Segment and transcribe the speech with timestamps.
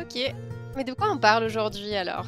[0.00, 0.18] Ok,
[0.76, 2.26] mais de quoi on parle aujourd'hui alors?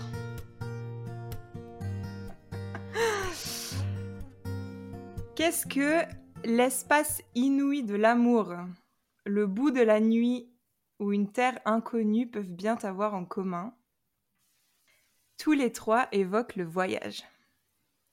[5.35, 6.03] Qu'est-ce que
[6.45, 8.55] l'espace inouï de l'amour,
[9.25, 10.53] le bout de la nuit
[10.98, 13.75] ou une terre inconnue peuvent bien avoir en commun?
[15.39, 17.25] Tous les trois évoquent le voyage.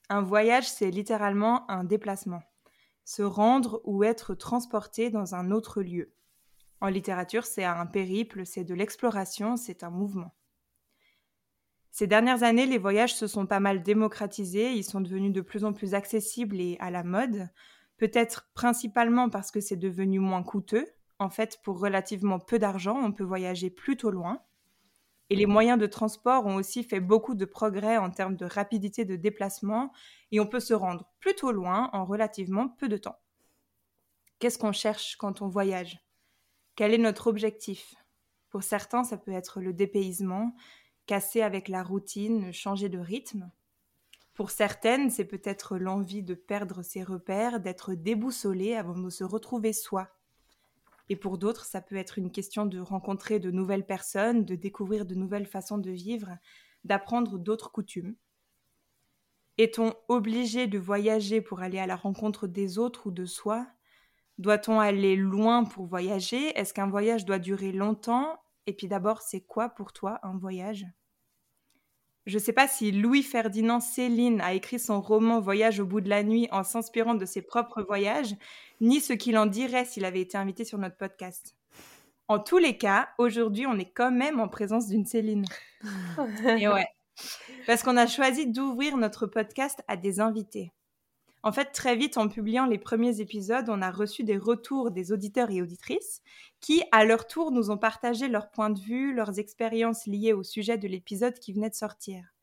[0.07, 2.43] Un voyage, c'est littéralement un déplacement,
[3.03, 6.15] se rendre ou être transporté dans un autre lieu.
[6.81, 10.33] En littérature, c'est un périple, c'est de l'exploration, c'est un mouvement.
[11.91, 15.65] Ces dernières années, les voyages se sont pas mal démocratisés, ils sont devenus de plus
[15.65, 17.49] en plus accessibles et à la mode,
[17.97, 20.87] peut-être principalement parce que c'est devenu moins coûteux.
[21.17, 24.41] En fait, pour relativement peu d'argent, on peut voyager plutôt loin.
[25.29, 29.03] Et les moyens de transport ont aussi fait beaucoup de progrès en termes de rapidité
[29.05, 29.91] de déplacement
[30.31, 33.19] et on peut se rendre plutôt loin en relativement peu de temps.
[34.39, 35.99] Qu'est-ce qu'on cherche quand on voyage?
[36.79, 37.93] Quel est notre objectif?
[38.49, 40.55] Pour certains, ça peut être le dépaysement,
[41.07, 43.51] casser avec la routine, changer de rythme.
[44.33, 49.73] Pour certaines, c'est peut-être l'envie de perdre ses repères, d'être déboussolé avant de se retrouver
[49.73, 50.07] soi.
[51.09, 55.05] Et pour d'autres, ça peut être une question de rencontrer de nouvelles personnes, de découvrir
[55.05, 56.37] de nouvelles façons de vivre,
[56.85, 58.15] d'apprendre d'autres coutumes.
[59.57, 63.67] Est-on obligé de voyager pour aller à la rencontre des autres ou de soi?
[64.39, 66.57] Doit-on aller loin pour voyager?
[66.57, 68.41] Est-ce qu'un voyage doit durer longtemps?
[68.65, 70.87] Et puis d'abord, c'est quoi pour toi un voyage?
[72.25, 76.09] Je ne sais pas si Louis-Ferdinand Céline a écrit son roman Voyage au bout de
[76.09, 78.35] la nuit en s'inspirant de ses propres voyages,
[78.81, 81.55] ni ce qu'il en dirait s'il avait été invité sur notre podcast.
[82.27, 85.45] En tous les cas, aujourd'hui, on est quand même en présence d'une Céline.
[86.59, 86.87] Et ouais.
[87.65, 90.71] Parce qu'on a choisi d'ouvrir notre podcast à des invités.
[91.41, 95.13] En fait, très vite, en publiant les premiers épisodes, on a reçu des retours des
[95.13, 96.21] auditeurs et auditrices
[96.59, 100.43] qui, à leur tour, nous ont partagé leurs points de vue, leurs expériences liées au
[100.43, 102.33] sujet de l'épisode qui venait de sortir.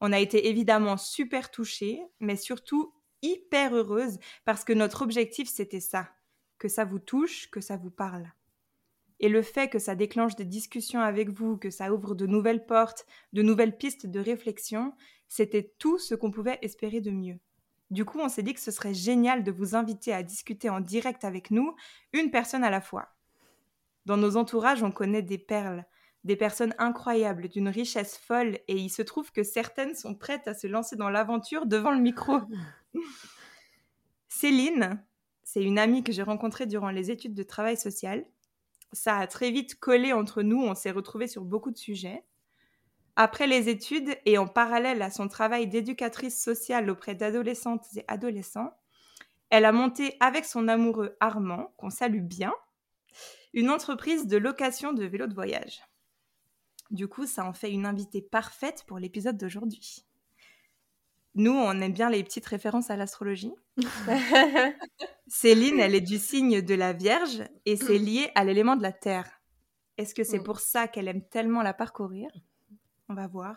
[0.00, 5.80] On a été évidemment super touchés, mais surtout hyper heureuses parce que notre objectif, c'était
[5.80, 6.08] ça,
[6.58, 8.32] que ça vous touche, que ça vous parle.
[9.20, 12.66] Et le fait que ça déclenche des discussions avec vous, que ça ouvre de nouvelles
[12.66, 14.92] portes, de nouvelles pistes de réflexion,
[15.28, 17.38] c'était tout ce qu'on pouvait espérer de mieux.
[17.90, 20.80] Du coup, on s'est dit que ce serait génial de vous inviter à discuter en
[20.80, 21.74] direct avec nous,
[22.12, 23.14] une personne à la fois.
[24.06, 25.84] Dans nos entourages, on connaît des perles,
[26.24, 30.54] des personnes incroyables, d'une richesse folle, et il se trouve que certaines sont prêtes à
[30.54, 32.40] se lancer dans l'aventure devant le micro.
[34.28, 35.02] Céline,
[35.44, 38.26] c'est une amie que j'ai rencontrée durant les études de travail social.
[38.92, 42.24] Ça a très vite collé entre nous, on s'est retrouvés sur beaucoup de sujets.
[43.16, 48.76] Après les études et en parallèle à son travail d'éducatrice sociale auprès d'adolescentes et adolescents,
[49.50, 52.52] elle a monté avec son amoureux Armand, qu'on salue bien,
[53.52, 55.80] une entreprise de location de vélos de voyage.
[56.90, 60.04] Du coup, ça en fait une invitée parfaite pour l'épisode d'aujourd'hui.
[61.36, 63.54] Nous, on aime bien les petites références à l'astrologie.
[65.28, 68.92] Céline, elle est du signe de la Vierge et c'est lié à l'élément de la
[68.92, 69.28] Terre.
[69.98, 70.44] Est-ce que c'est mm.
[70.44, 72.30] pour ça qu'elle aime tellement la parcourir?
[73.08, 73.56] On va voir.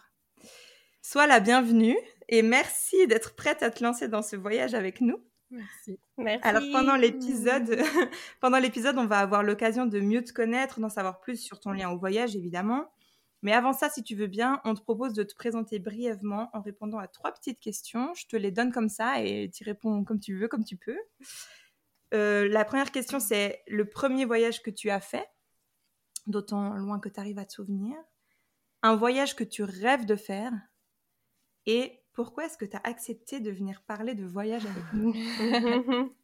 [1.01, 1.97] Sois la bienvenue
[2.27, 5.23] et merci d'être prête à te lancer dans ce voyage avec nous.
[5.49, 5.99] Merci.
[6.41, 7.77] Alors pendant l'épisode,
[8.41, 11.71] pendant l'épisode, on va avoir l'occasion de mieux te connaître, d'en savoir plus sur ton
[11.71, 12.91] lien au voyage évidemment.
[13.43, 16.61] Mais avant ça, si tu veux bien, on te propose de te présenter brièvement en
[16.61, 18.13] répondant à trois petites questions.
[18.15, 20.97] Je te les donne comme ça et tu réponds comme tu veux, comme tu peux.
[22.13, 25.29] Euh, la première question, c'est le premier voyage que tu as fait,
[26.25, 27.95] d'autant loin que tu arrives à te souvenir
[28.87, 30.53] un voyage que tu rêves de faire
[31.65, 35.13] et pourquoi est-ce que tu as accepté de venir parler de voyage avec nous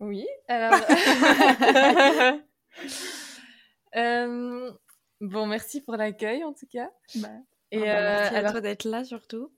[0.00, 0.80] Oui, alors...
[3.94, 4.70] Euh,
[5.22, 6.90] bon, merci pour l'accueil en tout cas.
[7.14, 7.28] Bah,
[7.70, 9.50] et ah bah, merci à euh, toi d'être là surtout.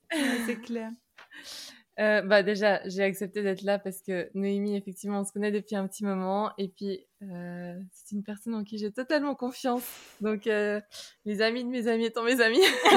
[0.45, 0.91] C'est clair.
[1.99, 5.75] Euh, bah déjà, j'ai accepté d'être là parce que Noémie, effectivement, on se connaît depuis
[5.75, 6.51] un petit moment.
[6.57, 9.83] Et puis, euh, c'est une personne en qui j'ai totalement confiance.
[10.21, 10.79] Donc, euh,
[11.25, 12.61] les amis de mes amis étant mes amis,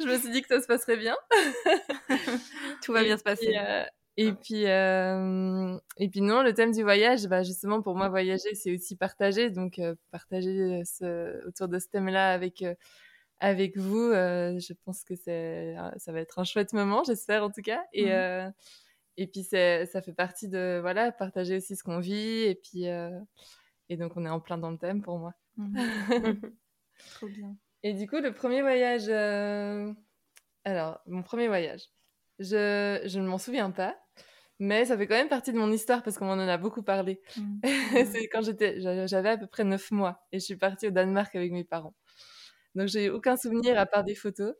[0.00, 1.16] je me suis dit que ça se passerait bien.
[2.82, 3.56] Tout va bien se passer.
[4.20, 8.52] Et puis, euh, et puis non, le thème du voyage, bah justement pour moi voyager,
[8.54, 9.48] c'est aussi partager.
[9.48, 12.64] Donc euh, partager ce, autour de ce thème-là avec
[13.40, 17.82] avec vous, je pense que ça va être un chouette moment, j'espère en tout cas.
[17.92, 18.52] Et mmh.
[19.16, 22.42] et puis ça fait partie de voilà partager aussi ce qu'on vit.
[22.42, 22.84] Et puis
[23.88, 25.32] et donc on est en plein dans le thème pour moi.
[25.56, 25.78] Mmh.
[27.14, 27.56] Trop bien.
[27.82, 29.08] Et du coup, le premier voyage.
[30.64, 31.82] Alors, mon premier voyage.
[32.38, 33.96] Je, je ne m'en souviens pas.
[34.60, 37.20] Mais ça fait quand même partie de mon histoire parce qu'on m'en a beaucoup parlé.
[37.36, 37.60] Mmh.
[38.12, 41.34] c'est quand j'étais, j'avais à peu près 9 mois et je suis partie au Danemark
[41.36, 41.94] avec mes parents.
[42.78, 44.54] Donc j'ai aucun souvenir à part des photos.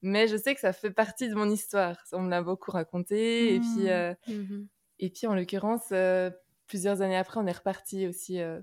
[0.00, 1.96] Mais je sais que ça fait partie de mon histoire.
[2.12, 3.54] On me l'a beaucoup raconté.
[3.54, 3.88] Et puis, mmh.
[3.88, 4.66] Euh, mmh
[5.00, 6.28] et puis en l'occurrence, euh,
[6.66, 8.60] plusieurs années après, on est reparti aussi euh,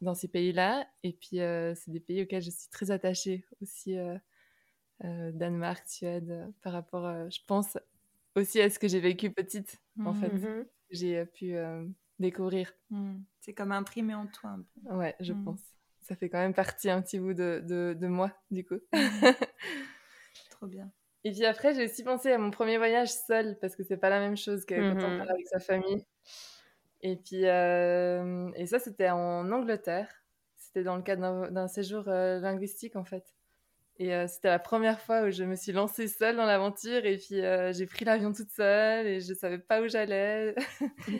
[0.00, 0.86] dans ces pays-là.
[1.02, 3.96] Et puis c'est des pays auxquels je suis très attachée aussi.
[5.02, 7.76] Danemark, Suède, par rapport, je pense,
[8.36, 10.32] aussi à ce que j'ai vécu petite, en fait.
[10.32, 11.56] Mmh j'ai euh, pu
[12.18, 12.72] découvrir.
[13.40, 14.94] C'est comme imprimé en toi un peu.
[14.94, 15.60] Ouais, je pense.
[16.06, 18.78] Ça fait quand même partie un petit bout de, de, moi, du coup.
[20.50, 20.90] Trop bien.
[21.24, 24.10] Et puis après, j'ai aussi pensé à mon premier voyage seul, parce que c'est pas
[24.10, 26.04] la même chose que quand on part avec sa famille.
[27.02, 30.08] Et puis, euh, et ça, c'était en Angleterre.
[30.56, 33.24] C'était dans le cadre d'un séjour linguistique, en fait.
[33.98, 37.16] Et euh, c'était la première fois où je me suis lancée seule dans l'aventure et
[37.16, 40.54] puis euh, j'ai pris l'avion toute seule et je savais pas où j'allais.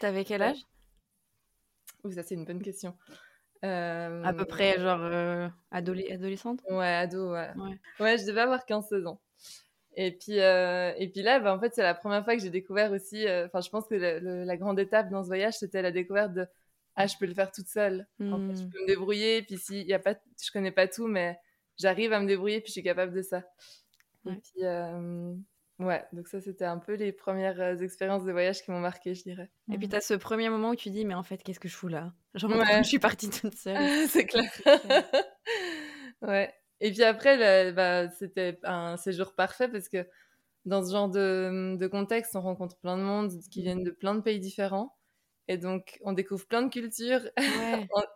[0.00, 0.59] T'avais quel âge?
[2.05, 2.94] Oui, ça c'est une bonne question.
[3.64, 4.23] Euh...
[4.25, 6.61] À peu près genre euh, adolescente?
[6.70, 7.49] Ouais, ado, ouais.
[8.00, 8.19] ouais.
[8.19, 9.20] je devais avoir 15-16 ans.
[9.99, 12.93] Et puis, et puis là, bah, en fait, c'est la première fois que j'ai découvert
[12.93, 13.25] aussi.
[13.47, 16.47] Enfin, je pense que la grande étape dans ce voyage, c'était la découverte de
[16.97, 18.06] ah, je peux le faire toute seule.
[18.20, 18.70] En fait, je hmm.
[18.70, 19.43] peux me débrouiller.
[19.43, 21.38] Puis si y a pas, je connais pas tout, mais
[21.79, 23.43] j'arrive à me débrouiller puis je suis capable de ça.
[24.26, 25.35] Et puis, euh,
[25.78, 29.14] ouais, donc ça, c'était un peu les premières euh, expériences de voyage qui m'ont marqué,
[29.14, 29.50] je dirais.
[29.73, 31.69] Et puis, tu as ce premier moment où tu dis, mais en fait, qu'est-ce que
[31.69, 32.12] je fous là?
[32.34, 32.50] Genre,
[32.82, 33.76] je suis partie toute seule.
[34.08, 34.50] c'est clair.
[36.23, 36.55] ouais.
[36.81, 40.06] Et puis après, bah, c'était un séjour parfait parce que
[40.67, 44.14] dans ce genre de, de, contexte, on rencontre plein de monde qui viennent de plein
[44.14, 44.94] de pays différents.
[45.49, 47.22] Et donc, on découvre plein de cultures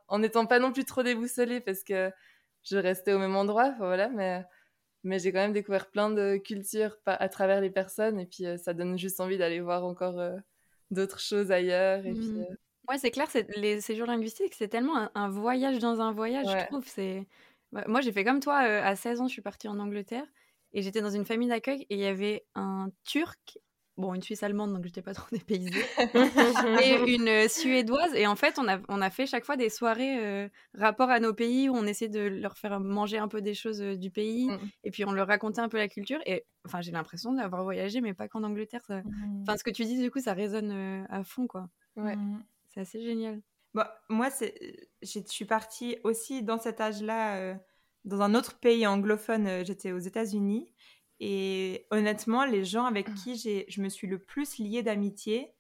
[0.08, 2.10] en n'étant pas non plus trop déboussolé parce que
[2.64, 4.44] je restais au même endroit, voilà, mais,
[5.02, 8.56] mais j'ai quand même découvert plein de cultures à travers les personnes, et puis euh,
[8.56, 10.36] ça donne juste envie d'aller voir encore euh,
[10.90, 12.04] d'autres choses ailleurs.
[12.06, 12.40] Et puis, mmh.
[12.40, 12.54] euh,
[12.88, 16.84] Ouais, c'est clair, les séjours linguistiques, c'est tellement un, voyage dans un voyage, je trouve.
[16.88, 17.24] C'est...
[17.86, 20.26] Moi, j'ai fait comme toi, à 16 ans, je suis partie en Angleterre,
[20.72, 23.60] et j'étais dans une famille d'accueil, et il y avait un Turc
[23.96, 25.84] bon, une Suisse allemande, donc je n'étais pas trop dépaysée,
[26.82, 28.14] et une euh, Suédoise.
[28.14, 31.20] Et en fait, on a, on a fait chaque fois des soirées euh, rapport à
[31.20, 34.10] nos pays où on essayait de leur faire manger un peu des choses euh, du
[34.10, 34.58] pays, mmh.
[34.84, 36.20] et puis on leur racontait un peu la culture.
[36.26, 38.82] Et enfin, j'ai l'impression d'avoir voyagé, mais pas qu'en Angleterre.
[38.88, 39.42] Mmh.
[39.42, 41.68] Enfin, ce que tu dis, du coup, ça résonne à fond, quoi.
[41.96, 42.16] Ouais.
[42.16, 42.42] Mmh.
[42.68, 43.40] C'est assez génial.
[43.74, 44.28] Bon, moi,
[45.02, 47.56] je suis partie aussi dans cet âge-là,
[48.04, 49.64] dans un autre pays anglophone.
[49.64, 50.72] J'étais aux États-Unis.
[51.20, 53.14] Et honnêtement, les gens avec ah.
[53.22, 53.36] qui
[53.68, 55.52] je me suis le plus liée d'amitié,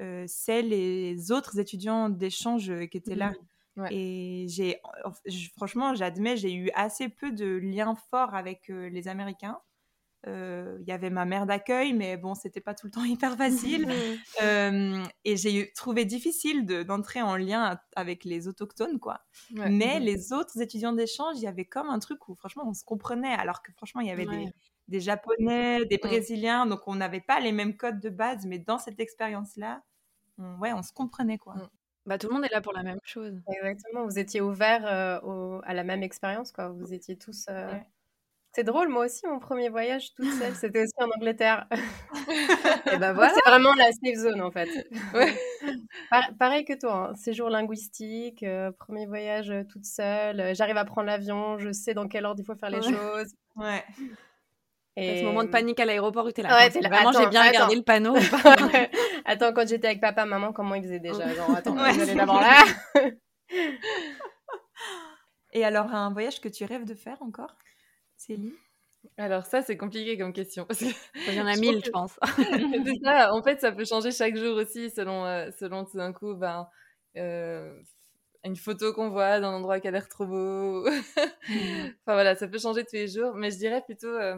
[0.00, 3.32] euh, c'est les autres étudiants d'échange euh, qui étaient là.
[3.76, 3.86] Mmh.
[3.90, 4.80] Et j'ai,
[5.56, 9.58] franchement, j'admets, j'ai eu assez peu de liens forts avec euh, les Américains.
[10.26, 13.88] Il y avait ma mère d'accueil, mais bon, c'était pas tout le temps hyper facile.
[15.24, 19.20] et j'ai trouvé difficile d'entrer en lien avec les autochtones, quoi.
[19.52, 20.02] Mais mmh.
[20.02, 23.32] les autres étudiants d'échange, il y avait comme un truc où, franchement, on se comprenait,
[23.32, 24.52] alors que, franchement, il y avait des,
[24.88, 26.06] des Japonais, des mmh.
[26.06, 29.82] Brésiliens, donc on n'avait pas les mêmes codes de base, mais dans cette expérience-là,
[30.38, 31.54] on, ouais, on se comprenait quoi.
[31.54, 31.68] Mmh.
[32.08, 33.34] Bah, tout le monde est là pour la même chose.
[33.52, 36.68] Exactement, vous étiez ouverts euh, à la même expérience, quoi.
[36.68, 37.44] Vous étiez tous.
[37.50, 37.70] Euh,
[38.54, 41.66] c'est drôle, moi aussi, mon premier voyage toute seule, c'était aussi en Angleterre.
[42.90, 43.34] Et ben voilà.
[43.34, 44.70] C'est vraiment la safe zone, en fait.
[46.38, 47.14] pareil que toi, hein.
[47.14, 52.24] séjour linguistique, euh, premier voyage toute seule, j'arrive à prendre l'avion, je sais dans quel
[52.24, 53.34] ordre il faut faire les choses.
[53.54, 53.84] Ouais.
[55.00, 55.18] Et...
[55.20, 56.48] Ce moment de panique à l'aéroport où t'es là.
[56.56, 56.88] Ouais, là.
[56.88, 58.16] Vraiment, j'ai bien regardé le panneau.
[59.24, 61.32] attends, quand j'étais avec papa, maman, comment ils faisaient déjà?
[61.34, 62.64] Genre, attends, ouais, d'abord là.
[65.52, 67.56] Et alors, un voyage que tu rêves de faire encore,
[68.16, 68.54] Céline?
[69.16, 70.64] Alors ça, c'est compliqué comme question.
[70.64, 70.86] Parce que
[71.28, 72.18] Il y en a mille, je pense.
[73.04, 73.32] ça.
[73.32, 76.68] En fait, ça peut changer chaque jour aussi, selon, euh, selon tout d'un coup, ben,
[77.16, 77.72] euh,
[78.44, 80.88] une photo qu'on voit d'un endroit qui a l'air trop beau.
[81.48, 81.86] Mm.
[82.02, 83.34] enfin voilà, ça peut changer tous les jours.
[83.34, 84.36] Mais je dirais plutôt, euh,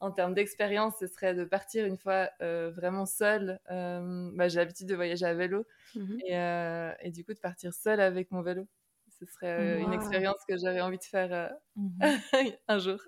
[0.00, 3.58] en termes d'expérience, ce serait de partir une fois euh, vraiment seule.
[3.70, 7.72] Euh, bah, j'ai l'habitude de voyager à vélo mmh euh, et, du coup de partir
[7.72, 8.66] seule avec mon vélo.
[9.18, 12.00] Ce serait une expérience que j'aurais envie de faire mmh
[12.68, 13.00] un jour.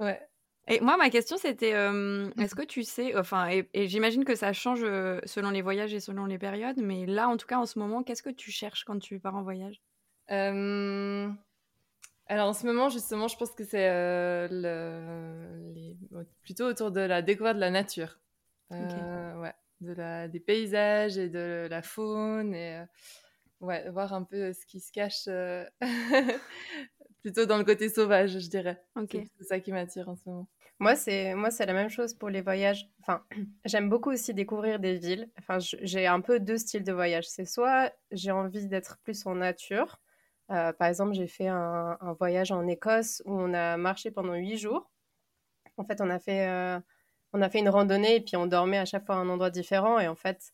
[0.00, 0.20] Ouais.
[0.68, 4.80] Et moi, ma question, c'était est-ce que tu sais, enfin, et, j'imagine que ça change
[5.24, 8.02] selon les voyages et selon les périodes, mais là, en tout cas, en ce moment,
[8.02, 9.80] qu'est-ce que tu cherches quand tu pars en voyage?
[12.26, 13.88] Alors, en ce moment, justement, je pense que c'est
[16.42, 18.18] plutôt autour de la découverte de la nature.
[18.70, 20.28] Ouais, de la...
[20.28, 22.82] des paysages et de la faune et
[23.60, 25.28] ouais, voir un peu ce qui se cache
[27.22, 28.82] plutôt dans le côté sauvage, je dirais.
[29.38, 30.48] C'est ça qui m'attire en ce moment.
[30.78, 32.90] Moi, c'est moi, c'est la même chose pour les voyages.
[33.00, 33.24] Enfin,
[33.64, 35.30] j'aime beaucoup aussi découvrir des villes.
[35.38, 37.28] Enfin, j'ai un peu deux styles de voyage.
[37.28, 40.00] C'est soit j'ai envie d'être plus en nature.
[40.50, 44.58] Euh, par exemple, j'ai fait un, voyage en Écosse où on a marché pendant huit
[44.58, 44.90] jours.
[45.76, 46.78] En fait, on a fait euh,
[47.32, 49.50] on a fait une randonnée et puis on dormait à chaque fois à un endroit
[49.50, 49.98] différent.
[49.98, 50.52] Et en fait,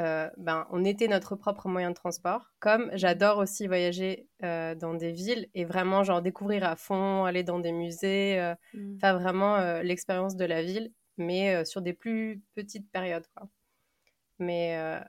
[0.00, 2.50] euh, ben, on était notre propre moyen de transport.
[2.58, 7.60] Comme j'adore aussi voyager dans des villes et vraiment genre découvrir à fond, aller dans
[7.60, 8.98] des musées, mm.
[8.98, 13.26] faire vraiment l'expérience de la ville, mais sur des plus petites périodes.
[13.36, 13.48] Quoi.
[14.40, 15.00] Mais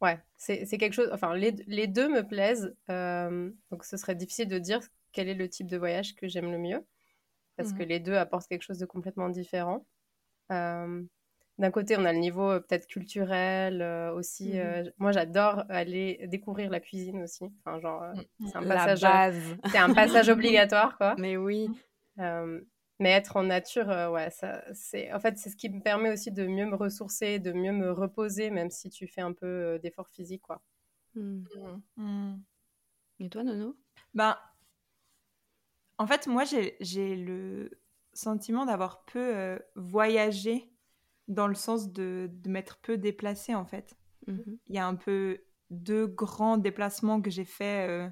[0.00, 1.10] ouais, c'est quelque chose.
[1.12, 2.74] Enfin, les, les, deux me plaisent.
[2.88, 4.80] donc ce serait difficile de dire
[5.12, 6.84] quel est le type de voyage que j'aime le mieux,
[7.56, 7.86] parce que mm.
[7.86, 9.86] les deux apportent quelque chose de complètement différent
[11.58, 14.54] d'un côté, on a le niveau euh, peut-être culturel euh, aussi.
[14.54, 17.44] Mmh euh, moi, j'adore aller découvrir la cuisine aussi.
[17.64, 18.46] Enfin, genre, mmh.
[18.46, 21.14] c'est un passage, c'est un passage obligatoire, quoi.
[21.18, 21.68] Mais oui.
[22.98, 26.32] Mais être en nature, ouais, ça, c'est, en fait, c'est ce qui me permet aussi
[26.32, 30.08] de mieux me ressourcer, de mieux me reposer, même si tu fais un peu d'effort
[30.08, 30.62] physique, quoi.
[31.14, 32.36] Mmh.
[33.20, 33.76] Et toi, Nono?
[34.14, 34.36] Ben,
[35.98, 37.70] en fait, moi, j'ai, j'ai le
[38.12, 40.70] sentiment d'avoir peu voyagé
[41.28, 43.96] dans le sens de, de m'être peu déplacée en fait.
[44.26, 44.58] Mhm.
[44.68, 47.88] Il y a un peu deux grands déplacements que j'ai faits.
[47.88, 48.08] Euh,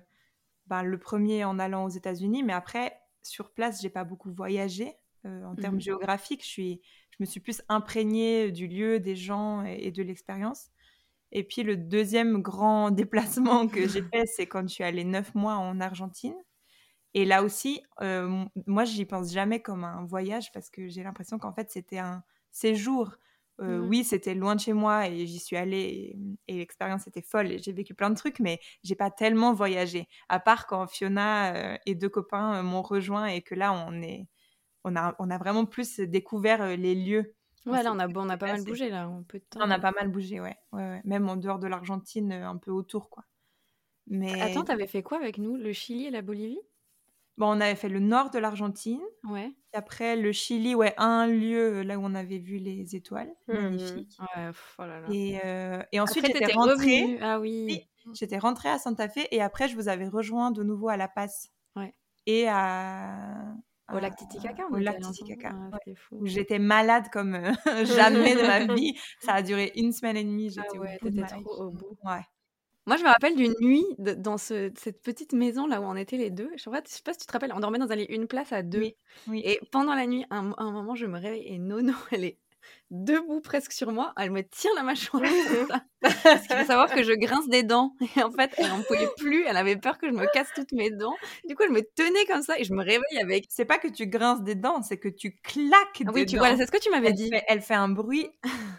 [0.66, 4.94] ben, le premier en allant aux États-Unis, mais après, sur place, j'ai pas beaucoup voyagé.
[5.26, 5.80] Euh, en termes mhm.
[5.80, 10.70] géographiques, je, suis, je me suis plus imprégnée du lieu, des gens et, de l'expérience.
[11.32, 15.34] Et puis le deuxième grand déplacement que j'ai fait, c'est quand je suis allée neuf
[15.34, 16.36] mois en Argentine.
[17.14, 21.38] Et là aussi, euh, moi, j'y pense jamais comme un voyage parce que j'ai l'impression
[21.38, 23.16] qu'en fait, c'était un, séjour.
[23.60, 23.88] Euh, mmh.
[23.88, 26.16] Oui, c'était loin de chez moi et j'y suis allée
[26.48, 30.08] et, l'expérience était folle et j'ai vécu plein de trucs, mais j'ai pas tellement voyagé.
[30.28, 34.02] À part quand Fiona euh, et deux copains euh, m'ont rejoint et que là, on,
[34.02, 34.26] est,
[34.82, 37.34] on, a, on a vraiment plus découvert les lieux.
[37.66, 39.60] Ouais, là, on a, on a pas mal bougé, là, peu de temps.
[39.62, 40.56] On a pas mal bougé, ouais.
[40.72, 43.24] ouais, Même en dehors de l'Argentine, un peu autour, quoi.
[44.06, 44.38] Mais...
[44.42, 46.60] Attends, t'avais fait quoi avec nous Le Chili et la Bolivie?
[47.36, 49.00] Bon, on avait fait le nord de l'Argentine.
[49.24, 49.52] Ouais.
[49.72, 53.32] Et après, le Chili, ouais, un lieu euh, là où on avait vu les étoiles.
[53.48, 54.16] Mmh Magnifique.
[54.20, 55.08] Ouais, oh là là.
[55.10, 57.18] Et, euh, et ensuite, j'étais rentrée.
[57.20, 57.88] Ah oui.
[58.12, 61.08] J'étais rentrée à Santa Fe et après, je vous avais rejoint de nouveau à La
[61.08, 61.50] Paz.
[61.74, 61.94] Ouais.
[62.26, 63.54] Et à.
[63.92, 65.52] Au lac Titicaca, Au lac Titicaca.
[65.72, 65.78] Ah,
[66.22, 67.52] j'étais malade comme euh,
[67.84, 68.98] jamais de ma vie.
[69.20, 70.48] Ça a duré une semaine et demie.
[70.48, 70.98] J'étais ah ouais,
[71.28, 71.98] trop au bout.
[72.02, 72.22] Ouais.
[72.86, 74.36] Moi, je me rappelle d'une nuit dans
[74.76, 76.50] cette petite maison là où on était les deux.
[76.56, 78.90] Je pas, sais pas si tu te rappelles, on dormait dans une place à deux.
[79.26, 82.38] Oui, Et pendant la nuit, un, un moment, je me réveille et Nono, elle est
[82.90, 85.22] debout presque sur moi, elle me tire la mâchoire.
[86.00, 87.94] Parce qu'il faut savoir que je grince des dents.
[88.16, 90.72] Et en fait, elle n'en pouvait plus, elle avait peur que je me casse toutes
[90.72, 91.16] mes dents.
[91.48, 93.46] Du coup, elle me tenait comme ça et je me réveille avec.
[93.48, 96.56] C'est pas que tu grinces des dents, c'est que tu claques ah, Oui, tu vois,
[96.56, 97.30] c'est ce que tu m'avais dit.
[97.48, 98.28] elle fait un bruit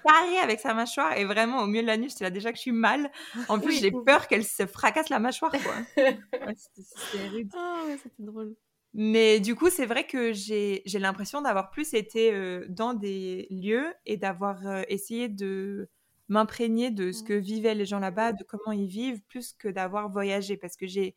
[0.04, 2.58] pareil avec sa mâchoire et vraiment, au milieu de la nuit, j'étais là déjà que
[2.58, 3.12] je suis mal.
[3.50, 5.74] En plus, j'ai peur qu'elle se fracasse la mâchoire, quoi.
[6.56, 7.51] c'était rude.
[7.56, 8.56] Ah ouais, c'était drôle.
[8.98, 13.94] Mais du coup, c'est vrai que j'ai l'impression d'avoir plus été euh, dans des lieux
[14.06, 15.90] et d'avoir euh, essayé de
[16.30, 17.28] m'imprégner de ce mmh.
[17.28, 20.56] que vivaient les gens là-bas, de comment ils vivent, plus que d'avoir voyagé.
[20.56, 21.14] Parce que j'ai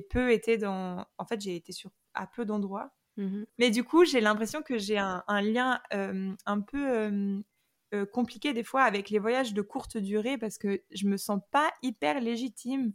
[0.00, 1.04] peu été dans...
[1.18, 2.92] En fait, j'ai été sur à peu d'endroits.
[3.18, 7.42] Mmh Mais du coup, j'ai l'impression que j'ai un, lien euh, un peu
[8.10, 11.70] compliqué des fois avec les voyages de courte durée parce que je me sens pas
[11.82, 12.92] hyper légitime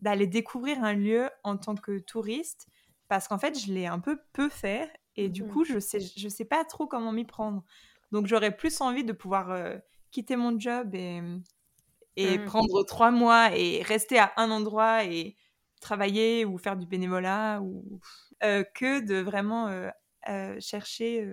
[0.00, 2.66] d'aller découvrir un lieu en tant que touriste
[3.08, 5.48] parce qu'en fait, je l'ai un peu peu fait et du mmh.
[5.48, 7.64] coup, je sais, je sais pas trop comment m'y prendre.
[8.12, 9.76] Donc, j'aurais plus envie de pouvoir euh,
[10.10, 11.20] quitter mon job et,
[12.16, 12.44] et mmh.
[12.44, 15.36] prendre trois mois et rester à un endroit et
[15.80, 18.00] travailler ou faire du bénévolat ou
[18.42, 19.68] euh, que de vraiment
[20.28, 21.26] euh, chercher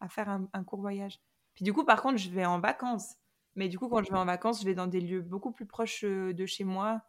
[0.00, 1.20] à faire un, un, court voyage.
[1.54, 3.16] Puis du coup, par contre, je vais en vacances.
[3.54, 5.66] Mais du coup, quand je vais en vacances, je vais dans des lieux beaucoup plus
[5.66, 7.02] proches de chez moi.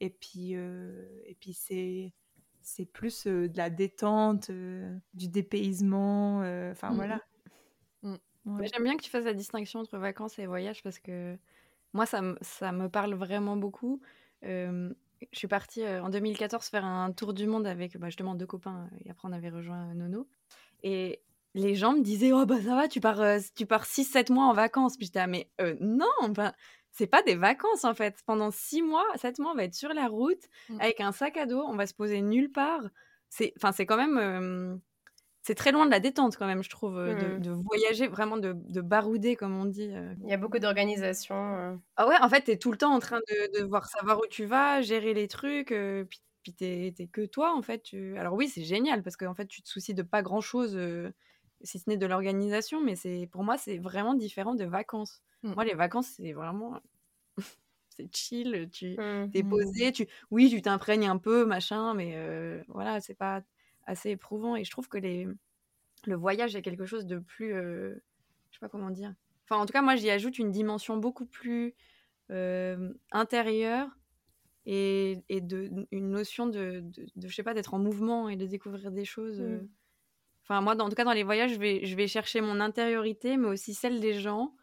[0.00, 2.12] Et puis, et puis c'est
[2.66, 7.20] c'est plus euh, de la détente, euh, du dépaysement, euh, enfin mmh voilà.
[8.02, 8.16] Mmh.
[8.64, 11.36] J'aime bien que tu fasses la distinction entre vacances et voyage parce que
[11.92, 14.00] moi, ça, ça me parle vraiment beaucoup.
[14.42, 14.92] je
[15.32, 19.10] suis partie en 2014 faire un tour du monde avec bah, justement deux copains et
[19.10, 20.28] après on avait rejoint Nono.
[20.82, 21.22] Et
[21.54, 24.44] les gens me disaient oh bah ça va tu pars tu pars 6 7 mois
[24.44, 26.52] en vacances puis j'étais ah, mais non ben
[26.96, 29.92] c'est pas des vacances en fait pendant 6 mois 7 mois on va être sur
[29.92, 30.80] la route mmh.
[30.80, 32.82] avec un sac à dos on va se poser nulle part
[33.28, 34.80] c'est enfin c'est quand même
[35.42, 37.40] c'est très loin de la détente quand même je trouve mmh.
[37.40, 42.08] de, voyager vraiment de, de, barouder comme on dit il y a beaucoup d'organisation ah
[42.08, 44.26] ouais en fait tu es tout le temps en train de, de, voir savoir où
[44.28, 48.16] tu vas gérer les trucs puis puis t'es que toi en fait tu...
[48.16, 50.78] alors oui c'est génial parce qu'en fait tu te soucies de pas grand chose
[51.62, 55.22] si ce n'est de l'organisation, mais c'est pour moi, c'est vraiment différent de vacances.
[55.42, 55.52] Mmh.
[55.54, 56.80] Moi, les vacances, c'est vraiment.
[57.90, 59.30] c'est chill, tu mmh.
[59.34, 60.06] es posé, tu...
[60.30, 63.42] oui, tu t'imprègnes un peu, machin, mais euh, voilà, c'est pas
[63.86, 64.56] assez éprouvant.
[64.56, 65.26] Et je trouve que les...
[66.06, 67.54] le voyage est quelque chose de plus.
[67.54, 67.94] Euh,
[68.50, 69.14] je sais pas comment dire.
[69.44, 71.74] Enfin, en tout cas, moi, j'y ajoute une dimension beaucoup plus
[72.30, 73.88] euh, intérieure
[74.66, 78.46] et, et de, une notion de, de, je sais pas, d'être en mouvement et de
[78.46, 79.40] découvrir des choses.
[79.40, 79.68] Mmh.
[80.42, 83.36] Enfin, moi, en tout cas, dans les voyages, je vais, je vais chercher mon intériorité,
[83.36, 84.54] mais aussi celle des gens.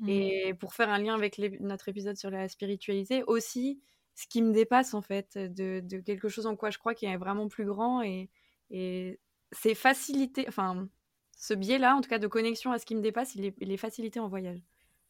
[0.00, 0.08] Mmh.
[0.08, 3.80] Et pour faire un lien avec notre épisode sur la spiritualité, aussi
[4.14, 7.08] ce qui me dépasse, en fait, de, de quelque chose en quoi je crois qu'il
[7.08, 8.02] est vraiment plus grand.
[8.02, 8.30] Et,
[8.70, 9.20] et
[9.52, 10.88] c'est facilité, enfin,
[11.36, 13.72] ce biais-là, en tout cas, de connexion à ce qui me dépasse, il est, il
[13.72, 14.62] est, facilité en voyage.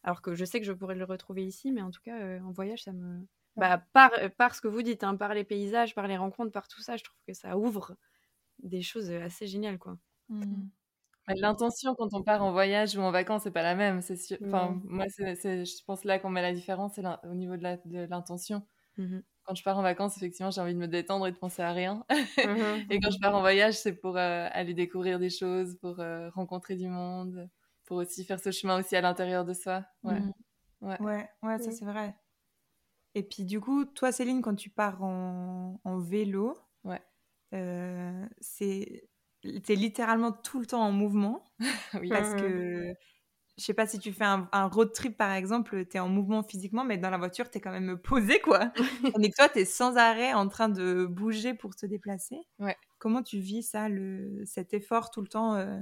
[0.03, 2.41] Alors que je sais que je pourrais le retrouver ici, mais en tout cas, euh,
[2.41, 3.27] en voyage, ça me.
[3.57, 6.69] Bah, par, par ce que vous dites, hein, par les paysages, par les rencontres, par
[6.69, 7.97] tout ça, je trouve que ça ouvre
[8.63, 9.99] des choses assez géniales, quoi.
[10.29, 10.69] Mmh.
[11.29, 14.37] L'intention quand on part en voyage ou en vacances, c'est pas la même, c'est sûr.
[14.45, 18.67] Enfin, moi, je pense là qu'on met la différence, c'est au niveau de, l'intention.
[18.97, 21.63] Mmh quand je pars en vacances, effectivement, j'ai envie de me détendre et de penser
[21.63, 22.05] à rien.
[22.11, 22.11] Mmh
[22.91, 26.31] et quand je pars en voyage, c'est pour euh, aller découvrir des choses, pour euh,
[26.31, 27.49] rencontrer du monde,
[27.85, 29.85] pour aussi faire ce chemin aussi à l'intérieur de soi.
[30.05, 30.21] Ouais,
[30.83, 31.29] ouais.
[31.43, 32.15] ouais, ça c'est vrai.
[33.15, 37.01] Et puis du coup, toi, Céline, quand tu pars en, en vélo, ouais.
[37.53, 39.10] Euh, c'est
[39.43, 41.45] tu es littéralement tout le temps en mouvement.
[42.01, 42.09] oui.
[42.09, 42.95] Parce que
[43.61, 46.43] je sais pas si tu fais un, road trip par exemple, tu es en mouvement
[46.43, 48.73] physiquement, mais dans la voiture, tu es quand même posé quoi.
[49.15, 52.39] Tandis que toi, tu es sans arrêt en train de bouger pour te déplacer.
[52.59, 52.77] Ouais.
[52.99, 55.79] Comment tu vis ça, le, cet effort tout le temps euh?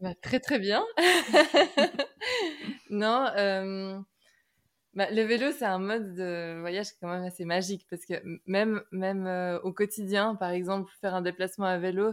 [0.00, 0.84] bah, Très très bien.
[2.90, 3.96] non, euh,
[4.94, 8.14] bah, le vélo, c'est un mode de voyage quand même assez magique parce que
[8.46, 12.12] même, même euh, au quotidien, par exemple, faire un déplacement à vélo,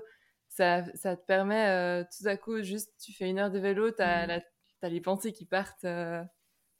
[0.57, 3.91] ça, ça te permet euh, tout à coup, juste tu fais une heure de vélo,
[3.91, 4.87] tu as, mmh.
[4.87, 6.23] les pensées qui partent euh,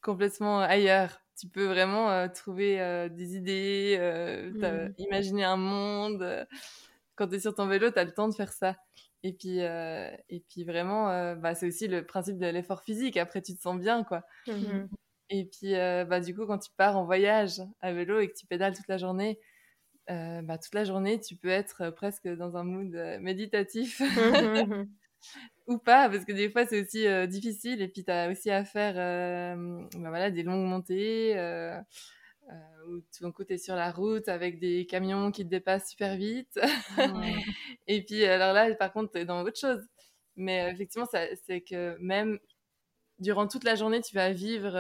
[0.02, 1.22] complètement ailleurs.
[1.40, 2.78] Tu peux vraiment euh, trouver
[3.12, 3.98] des idées,
[4.56, 4.94] mmh.
[4.98, 6.48] imaginer un monde.
[7.16, 8.76] Quand tu es sur ton vélo, tu as le temps de faire ça.
[9.22, 13.18] Et puis, et puis vraiment, bah, c'est aussi le principe de l'effort physique.
[13.18, 14.24] Après, tu te sens bien, quoi.
[14.48, 14.88] Mmh.
[15.30, 18.48] Et puis, bah, du coup, quand tu pars en voyage à vélo et que tu
[18.48, 19.40] pédales toute la journée,
[20.10, 24.02] euh, bah, toute la journée, tu peux être euh, presque dans un mood euh, méditatif.
[25.68, 28.64] ou pas, parce que des fois c'est aussi difficile et puis tu as aussi à
[28.64, 31.36] faire bah, voilà, des longues montées
[32.88, 36.16] où tout coup tu es sur la route avec des camions qui te dépassent super
[36.16, 36.58] vite.
[37.88, 39.86] et puis alors là, par contre, tu es dans autre chose.
[40.38, 41.08] Mais effectivement,
[41.46, 42.40] c'est que même
[43.20, 44.72] durant toute la journée, tu vas vivre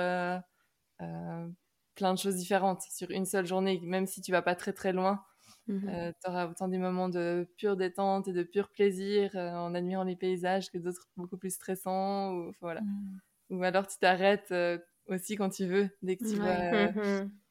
[1.98, 4.94] plein de choses différentes sur une seule journée, même si tu vas pas très très
[4.94, 5.22] loin.
[5.68, 9.52] Mmh euh, tu auras autant des moments de pure détente et de pur plaisir euh,
[9.52, 12.34] en admirant les paysages que d'autres beaucoup plus stressants.
[12.34, 12.80] Ou, voilà.
[12.82, 13.20] Mmh.
[13.50, 16.92] ou alors tu t'arrêtes euh, aussi quand tu veux, dès que tu vois.
[16.92, 17.30] Mmh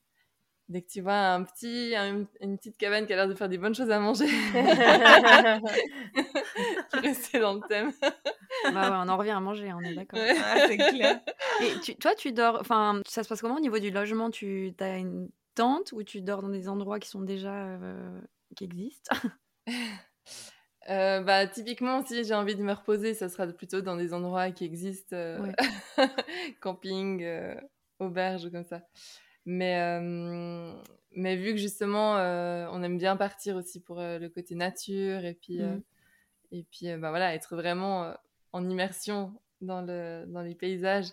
[0.69, 1.95] dès que tu vois un petit,
[2.41, 4.27] une petite cabane qui a l'air de faire des bonnes choses à manger,
[6.93, 7.93] tu rester dans le thème.
[8.73, 10.19] Bah ouais, on en revient à manger, on est d'accord.
[10.19, 11.21] c'est clair.
[11.89, 14.31] Et toi, tu dors, enfin, ça se passe comment au niveau du logement?
[14.31, 18.21] Tu as une tente ou tu dors dans des endroits qui sont déjà, euh,
[18.57, 19.17] qui existent?
[20.89, 24.53] Euh, bah, typiquement, si j'ai envie de me reposer, ça sera plutôt dans des endroits
[24.53, 25.53] qui existent, euh,
[26.61, 27.27] camping,
[27.99, 28.83] auberge, comme ça.
[29.47, 30.73] Mais, euh,
[31.13, 35.25] mais vu que justement, euh, on aime bien partir aussi pour euh, le côté nature
[35.25, 35.83] et puis, mmh.
[36.51, 38.13] et puis bah, voilà, être vraiment
[38.57, 41.11] en immersion dans, le, dans les paysages.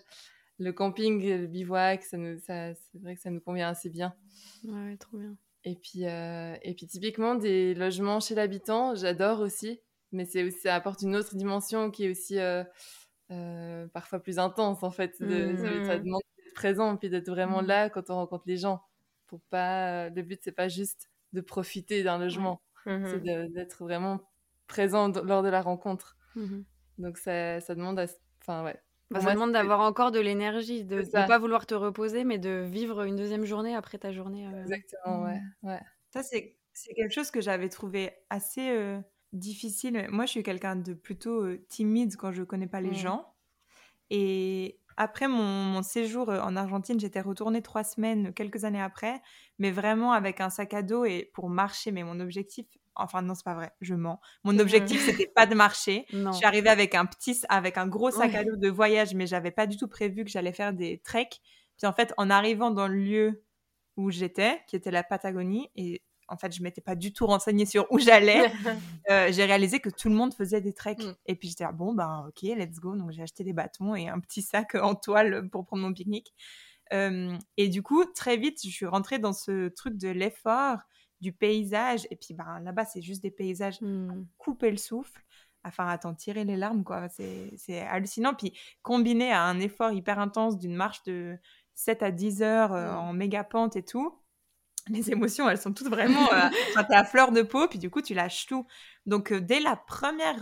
[0.58, 4.14] Le camping, le bivouac, ça ça, c'est vrai que ça nous convient assez bien.
[4.64, 5.36] Ouais, trop bien.
[5.64, 9.80] Et puis, et puis typiquement, des logements chez l'habitant, j'adore aussi.
[10.12, 12.38] Mais c'est aussi, ça apporte une autre dimension qui est aussi
[13.92, 15.20] parfois plus intense en fait.
[15.20, 16.04] De, ça, mmh.
[16.04, 16.22] demande
[16.54, 17.66] présent, puis d'être vraiment mmh.
[17.66, 18.82] là quand on rencontre les gens.
[19.26, 24.20] Pour pas, le but c'est pas juste de profiter d'un logement, mmh c'est d'être vraiment
[24.68, 26.16] présent lors de la rencontre.
[26.98, 28.04] Mmh Donc ça, ça demande,
[28.42, 28.76] enfin ouais.
[29.10, 32.64] Bah, ça demande d'avoir encore de l'énergie, de ne pas vouloir te reposer, mais de
[32.66, 34.46] vivre une deuxième journée après ta journée.
[34.46, 34.62] Euh.
[34.62, 35.80] Exactement, ouais, ouais.
[36.10, 38.98] Ça c'est c'est quelque chose que j'avais trouvé assez euh,
[39.32, 40.06] difficile.
[40.10, 42.94] Moi, je suis quelqu'un de plutôt timide quand je connais pas les mmh.
[42.94, 43.34] gens.
[44.10, 49.20] Et après mon, séjour en Argentine, j'étais retournée trois semaines, quelques années après,
[49.58, 51.92] mais vraiment avec un sac à dos et pour marcher.
[51.92, 54.20] Mais mon objectif, enfin non, c'est pas vrai, je mens.
[54.44, 56.06] Mon objectif, c'était pas de marcher.
[56.12, 59.26] Je suis arrivée avec un petit, avec un gros sac à dos de voyage, mais
[59.26, 61.40] j'avais pas du tout prévu que j'allais faire des treks.
[61.76, 63.44] Puis en fait, en arrivant dans le lieu
[63.96, 67.66] où j'étais, qui était la Patagonie, et en fait, je m'étais pas du tout renseignée
[67.66, 68.50] sur où j'allais.
[69.10, 71.04] Euh, j'ai réalisé que tout le monde faisait des treks.
[71.04, 71.14] Mm.
[71.26, 72.96] Et puis j'étais bon, ben ok, let's go.
[72.96, 76.32] Donc j'ai acheté des bâtons et un petit sac en toile pour prendre mon pique-nique.
[76.94, 80.78] Euh, et du coup, très vite, je suis rentrée dans ce truc de l'effort,
[81.20, 82.06] du paysage.
[82.10, 84.26] Et puis ben, là-bas, c'est juste des paysages mm.
[84.38, 85.24] couper le souffle.
[85.66, 87.08] Enfin, attends, tirer les larmes, quoi.
[87.08, 88.34] C'est hallucinant.
[88.34, 91.38] Puis combiné à un effort hyper intense d'une marche de
[91.74, 92.96] 7 à 10 heures euh, mm.
[92.96, 94.20] en méga pente et tout
[94.90, 96.30] les émotions, elles sont toutes vraiment.
[96.30, 96.50] Euh,
[96.86, 98.66] t'es à fleur de peau, puis du coup, tu lâches tout.
[99.06, 100.40] Donc, euh, dès la première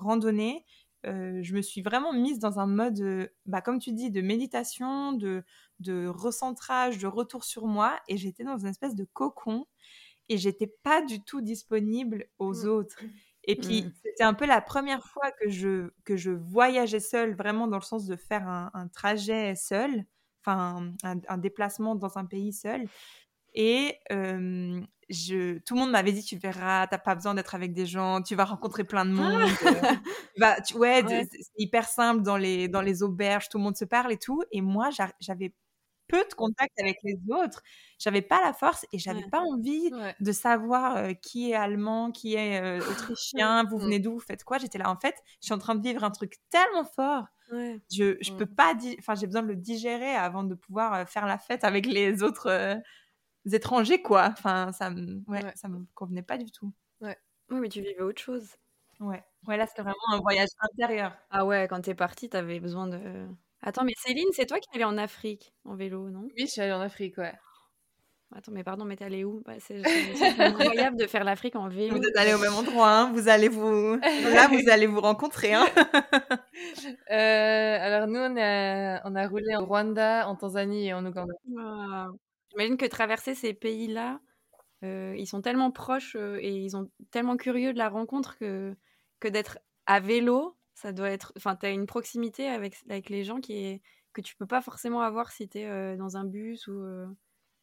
[0.00, 0.64] randonnée,
[1.02, 5.42] je me suis vraiment mise dans un mode, bah, comme tu dis, de méditation, de,
[5.82, 7.98] de recentrage, de retour sur moi.
[8.08, 9.66] Et j'étais dans une espèce de cocon.
[10.28, 12.68] Et j'étais pas du tout disponible aux mmh.
[12.68, 12.96] autres.
[13.44, 13.92] Et puis, mmh.
[14.04, 17.82] c'était un peu la première fois que je, que je voyageais seule, vraiment dans le
[17.82, 20.04] sens de faire un, trajet seul,
[20.40, 22.86] enfin, un, un, déplacement dans un pays seul.
[23.54, 23.98] Et
[25.12, 28.22] je, tout le monde m'avait dit, tu verras, t'as pas besoin d'être avec des gens,
[28.22, 29.42] tu vas rencontrer plein de monde.
[30.38, 33.84] bah, tu, ouais, c'est hyper simple dans les, dans les auberges, tout le monde se
[33.84, 34.42] parle et tout.
[34.50, 34.90] Et moi,
[35.20, 35.54] j'avais
[36.12, 37.62] peu de contact avec les autres.
[37.98, 42.80] J'avais pas la force et j'avais pas envie de savoir qui est allemand, qui est
[42.80, 43.82] autrichien, vous mmh.
[43.82, 44.58] venez d'où, vous faites quoi.
[44.58, 47.24] J'étais là, en fait, je suis en train de vivre un truc tellement fort.
[47.50, 51.38] Je, je peux pas, enfin, j'ai besoin de le digérer avant de pouvoir faire la
[51.38, 52.82] fête avec les autres
[53.50, 54.28] étrangers, quoi.
[54.32, 56.72] Enfin, ça me, ouais, ça me convenait pas du tout.
[57.00, 57.16] Ouais.
[57.50, 58.50] Oui, mais tu vivais autre chose.
[59.00, 59.22] Ouais.
[59.46, 61.16] Ouais, là, c'était vraiment un voyage intérieur.
[61.30, 63.26] Ah ouais, quand t'es partie, t'avais besoin de.
[63.62, 66.22] Attends, mais Céline, c'est toi qui es allée en Afrique en vélo, non?
[66.22, 67.32] Oui, je suis allée en Afrique, ouais.
[68.34, 69.42] Attends, mais pardon, mais t'es allée où?
[69.44, 69.82] Bah, C'est
[70.40, 71.96] incroyable de faire l'Afrique en vélo.
[71.96, 73.96] Vous êtes allés au même endroit, hein vous allez vous...
[74.34, 75.52] Là, vous allez vous rencontrer.
[75.52, 75.66] Hein
[77.10, 81.34] euh, alors, nous, on a, on a roulé en Rwanda, en Tanzanie et en Ouganda.
[82.50, 84.20] J'imagine que traverser ces pays-là,
[84.82, 88.74] euh, ils sont tellement proches euh, et ils sont tellement curieux de la rencontre que,
[89.20, 91.32] que d'être à vélo, ça doit être.
[91.36, 94.60] Enfin, tu as une proximité avec, avec les gens qui est, que tu peux pas
[94.60, 96.84] forcément avoir si tu es euh, dans un bus ou.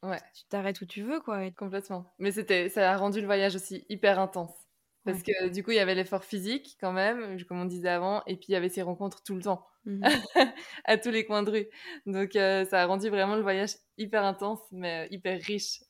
[0.03, 0.19] ouais.
[0.33, 1.51] Tu t'arrêtes où tu veux, quoi.
[1.51, 2.13] Complètement.
[2.17, 4.53] Mais c'était, ça a rendu le voyage aussi hyper intense.
[5.05, 8.21] Parce que du coup, il y avait l'effort physique quand même, comme on disait avant,
[8.27, 10.03] et puis il y avait ces rencontres tout le temps, mmh
[10.85, 11.67] à tous les coins de rue.
[12.05, 15.81] Donc ça a rendu vraiment le voyage hyper intense, mais hyper riche.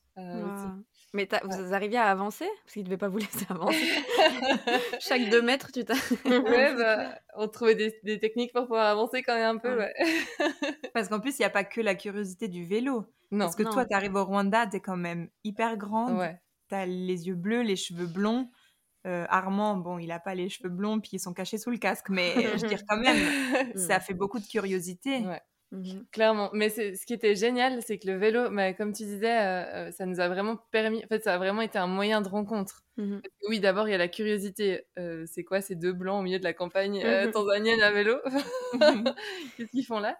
[1.12, 2.46] Mais vous arriviez à avancer?
[2.62, 3.76] Parce qu'il ne devait pas vous laisser avancer.
[5.00, 5.94] Chaque deux mètres, tu t'as.
[6.24, 9.76] ouais, bah, on trouvait des, techniques pour pouvoir avancer quand même un peu.
[9.76, 9.92] Ouais.
[10.94, 13.06] Parce qu'en plus, il n'y a pas que la curiosité du vélo.
[13.32, 13.46] Non.
[13.46, 16.16] Parce que toi, tu arrives au Rwanda, tu es quand même hyper grande.
[16.18, 16.40] Ouais.
[16.68, 18.48] Tu as les yeux bleus, les cheveux blonds.
[19.06, 21.78] Euh, Armand, bon, il n'a pas les cheveux blonds, puis ils sont cachés sous le
[21.78, 23.16] casque, mais je veux dire quand même,
[23.74, 25.24] ça fait beaucoup de curiosité.
[25.72, 26.50] Mmh Clairement.
[26.52, 29.92] Mais ce qui était génial, c'est que le vélo, bah, comme tu disais, euh, euh,
[29.92, 31.04] ça nous a vraiment permis.
[31.04, 32.82] En fait, ça a vraiment été un moyen de rencontre.
[32.96, 34.86] Mmh oui, d'abord, il y a la curiosité.
[35.26, 37.02] c'est quoi ces deux blancs au milieu de la campagne
[37.32, 38.18] tanzanienne à vélo?
[39.56, 40.18] Qu'est-ce qu'ils font là?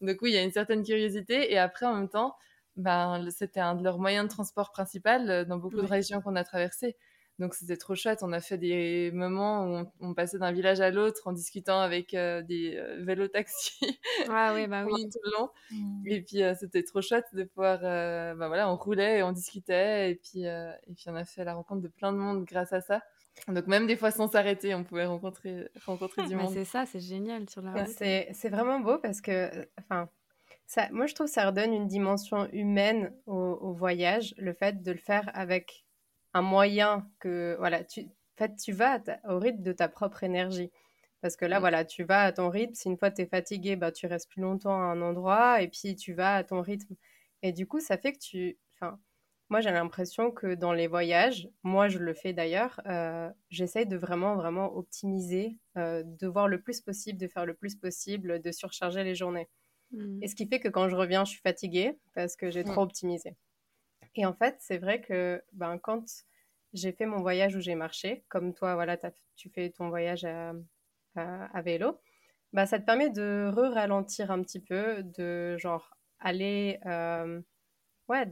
[0.00, 1.52] Donc, oui, il y a une certaine curiosité.
[1.52, 2.36] Et après, en même temps,
[2.76, 6.44] ben, c'était un de leurs moyens de transport principal dans beaucoup de régions qu'on a
[6.44, 6.96] traversées.
[7.38, 8.20] Donc c'était trop chouette.
[8.22, 12.14] On a fait des moments où on, passait d'un village à l'autre en discutant avec
[12.14, 13.78] euh, des euh, vélos taxis.
[14.28, 15.08] Ah oui, bah oui.
[15.10, 15.50] tout le long.
[15.70, 16.06] Mmh.
[16.06, 17.80] Et puis euh, c'était trop chouette de pouvoir.
[17.80, 20.10] bah voilà, on roulait et on discutait.
[20.10, 22.80] Et puis, et puis on a fait la rencontre de plein de monde grâce à
[22.80, 23.02] ça.
[23.48, 26.52] Donc même des fois sans s'arrêter, on pouvait rencontrer, rencontrer du monde.
[26.54, 27.88] C'est ça, c'est génial sur la route.
[27.88, 30.08] C'est vraiment beau parce que, enfin,
[30.66, 34.92] ça, moi je trouve que ça redonne une dimension humaine au voyage, le fait de
[34.92, 35.85] le faire avec
[36.36, 40.70] un moyen que, voilà, tu, en fait, tu vas au rythme de ta propre énergie.
[41.22, 41.60] Parce que là, mm.
[41.60, 42.74] voilà, tu vas à ton rythme.
[42.74, 45.68] Si une fois tu es fatigué, bah, tu restes plus longtemps à un endroit et
[45.68, 46.94] puis tu vas à ton rythme.
[47.42, 48.58] Et du coup, ça fait que tu.
[48.74, 48.98] Enfin,
[49.48, 53.96] moi, j'ai l'impression que dans les voyages, moi, je le fais d'ailleurs, euh, j'essaye de
[53.96, 58.52] vraiment, vraiment optimiser, euh, de voir le plus possible, de faire le plus possible, de
[58.52, 59.48] surcharger les journées.
[59.92, 60.22] Mm.
[60.22, 62.82] Et ce qui fait que quand je reviens, je suis fatiguée parce que j'ai trop
[62.82, 63.36] optimisé.
[64.16, 66.04] Et en fait, c'est vrai que ben, quand
[66.72, 68.96] j'ai fait mon voyage où j'ai marché, comme toi, voilà,
[69.36, 70.52] tu fais ton voyage à,
[71.14, 72.00] à, vélo,
[72.52, 77.40] bah, ça te permet de re-ralentir un petit peu, de genre aller, euh,
[78.08, 78.26] ouais,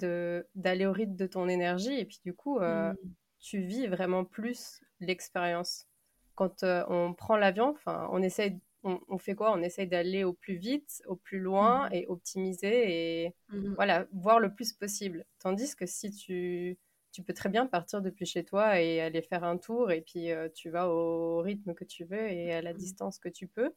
[0.54, 1.98] d'aller au rythme de ton énergie.
[1.98, 2.96] Et puis du coup, euh, mmh.
[3.40, 5.86] tu vis vraiment plus l'expérience.
[6.34, 9.52] Quand euh, on prend l'avion, enfin, on essaye, on, fait quoi?
[9.52, 11.94] On essaye d'aller au plus vite, au plus loin mhm.
[11.94, 13.74] et optimiser et mhm.
[13.74, 15.24] voilà, voir le plus possible.
[15.38, 16.78] Tandis que si tu,
[17.12, 20.30] tu peux très bien partir depuis chez toi et aller faire un tour et puis
[20.30, 22.78] euh, tu vas au rythme que tu veux et à la mhm.
[22.78, 23.72] distance que tu peux,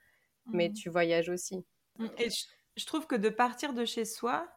[0.47, 1.65] mais tu voyages aussi.
[2.19, 2.29] Et
[2.75, 4.47] je trouve que de partir de chez soi,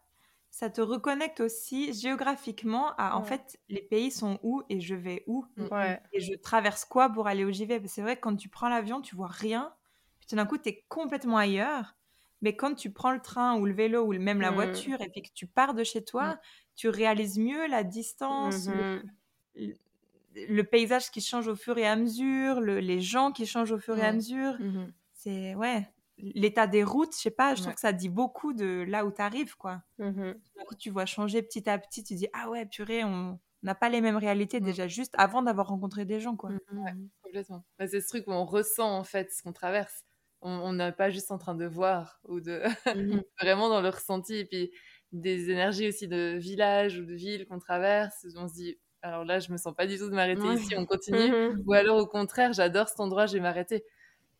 [0.50, 5.22] ça te reconnecte aussi géographiquement à en fait les pays sont où et je vais
[5.26, 5.46] où?
[6.12, 7.80] Et je traverse quoi pour aller où j'y vais.
[7.86, 9.72] C'est vrai que quand tu prends l'avion, tu vois rien,
[10.30, 11.96] tout d'un coup tu es complètement ailleurs.
[12.42, 14.54] Mais quand tu prends le train ou le vélo ou même la mmh.
[14.54, 16.38] voiture et puis que tu pars de chez toi, mmh.
[16.76, 19.02] tu réalises mieux la distance, mmh
[20.48, 23.98] le, paysage qui change au fur et à mesure, les gens qui changent au fur
[23.98, 24.56] et à mesure.
[25.12, 25.86] C'est ouais,
[26.18, 29.10] l'état des routes, je sais pas, je trouve que ça dit beaucoup de là où
[29.10, 29.82] tu arrives, quoi.
[30.78, 34.00] Tu vois changer petit à petit, tu dis, ah ouais, purée, on n'a pas les
[34.00, 36.50] mêmes réalités déjà, juste avant d'avoir rencontré des gens, quoi.
[37.22, 37.64] Complètement.
[37.78, 40.04] Bah, c'est ce truc où on ressent, en fait, ce qu'on traverse.
[40.42, 42.62] On n'est pas juste en train de voir ou de...
[43.40, 44.36] vraiment dans le ressenti.
[44.36, 44.70] Et puis,
[45.12, 49.38] des énergies aussi de village ou de ville qu'on traverse, on se dit, alors là,
[49.38, 51.54] je me sens pas du tout de m'arrêter ici, on continue.
[51.66, 53.84] Ou alors, au contraire, j'adore cet endroit, je vais m'arrêter.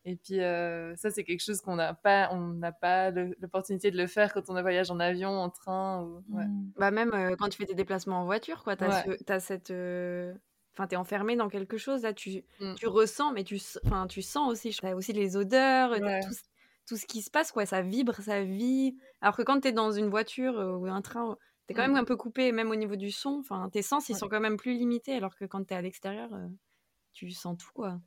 [0.03, 3.97] Et puis euh, ça, c'est quelque chose qu'on n'a pas, on n'a pas l'opportunité de
[3.97, 6.01] le faire quand on voyage en avion, en train.
[6.01, 6.23] Ou...
[6.29, 6.71] Mmh.
[6.77, 10.33] Bah même euh, quand tu fais des déplacements en voiture, quoi, t'as as cette, euh,
[10.81, 12.75] enfin, t'es enfermé dans quelque chose là, tu, mmh.
[12.75, 16.35] tu ressens, mais tu, enfin, tu sens aussi, t'as aussi les odeurs, tout,
[16.87, 18.97] tout, ce qui se passe, quoi, ça vibre, ça vit.
[19.21, 21.97] Alors que quand t'es dans une voiture ou un train, t'es quand même mmh.
[21.97, 23.37] un peu coupé, même au niveau du son.
[23.39, 26.29] Enfin, tes sens, ils sont quand même plus limités, alors que quand t'es à l'extérieur,
[27.13, 27.99] tu sens tout, quoi.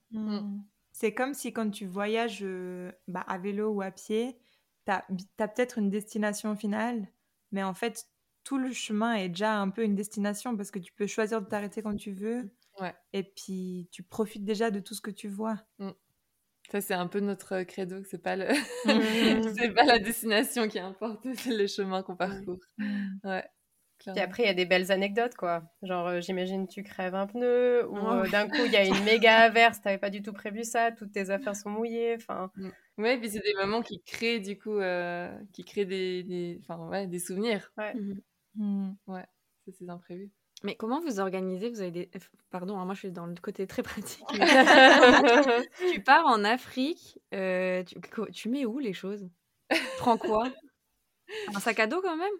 [0.92, 4.38] C'est comme si quand tu voyages euh, bah, à vélo ou à pied,
[4.86, 5.02] tu as,
[5.48, 7.08] peut-être une destination finale,
[7.50, 8.06] mais en fait,
[8.44, 11.46] tout le chemin est déjà un peu une destination parce que tu peux choisir de
[11.46, 12.48] t'arrêter quand tu veux.
[13.12, 15.56] Et puis, tu profites déjà de tout ce que tu vois.
[15.78, 15.90] Mm.
[16.70, 18.02] Ça, c'est un peu notre credo.
[18.04, 18.46] C'est pas le,
[19.58, 22.60] c'est pas la destination qui importe, c'est le chemin qu'on parcourt.
[23.22, 23.44] Ouais.
[23.98, 25.62] Puis après, il y a des belles anecdotes, quoi.
[25.82, 28.92] Genre, euh, j'imagine, tu crèves un pneu, ou euh, d'un coup, il y a une
[29.04, 32.50] méga averse, t'avais pas du tout prévu ça, toutes tes affaires sont mouillées, enfin...
[32.56, 32.68] Mm.
[32.98, 37.06] Ouais, puis c'est des moments qui créent, du coup, euh, qui créent des, des, ouais,
[37.06, 37.72] des souvenirs.
[37.78, 37.94] Ouais.
[37.94, 38.20] Mhm.
[38.56, 38.96] Mm.
[39.06, 39.26] Ouais,
[39.72, 40.30] c'est imprévu.
[40.64, 42.10] Mais comment vous organisez Vous avez des...
[42.50, 44.24] Pardon, hein, moi je suis dans le côté très pratique.
[45.92, 47.96] tu pars en Afrique, tu...
[48.32, 49.28] tu mets où les choses?
[49.98, 50.48] Prends quoi?
[51.54, 52.32] Un sac à dos quand même?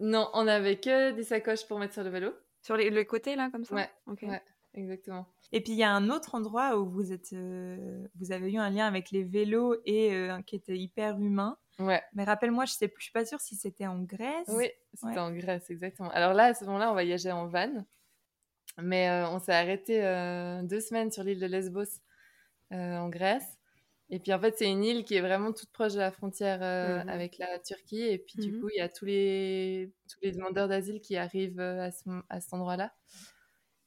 [0.00, 2.32] Non, on avait que des sacoches pour mettre sur le vélo.
[2.62, 3.74] Sur les, le côté, là, comme ça?
[3.74, 3.88] Ouais,
[4.22, 4.42] ouais
[4.74, 5.26] exactement.
[5.52, 8.58] Et puis, il y a un autre endroit où vous, êtes, euh, vous avez eu
[8.58, 11.56] un lien avec les vélos et euh, qui était hyper humain.
[11.78, 12.02] Ouais.
[12.14, 14.48] Mais rappelle-moi, je sais plus, je suis pas sûre si c'était en Grèce.
[14.48, 16.10] Oui, c'était en Grèce, exactement.
[16.10, 17.84] Alors là, à ce moment-là, on voyageait en van.
[18.78, 20.00] Mais euh, on s'est arrêté
[20.64, 22.00] deux semaines sur l'île de Lesbos,
[22.70, 23.56] en Grèce.
[24.08, 26.62] Et puis en fait, c'est une île qui est vraiment toute proche de la frontière
[26.62, 28.02] euh, mmh avec la Turquie.
[28.02, 31.16] Et puis du mmh coup, il y a tous les, tous les demandeurs d'asile qui
[31.16, 32.94] arrivent euh, à, ce, à cet endroit-là.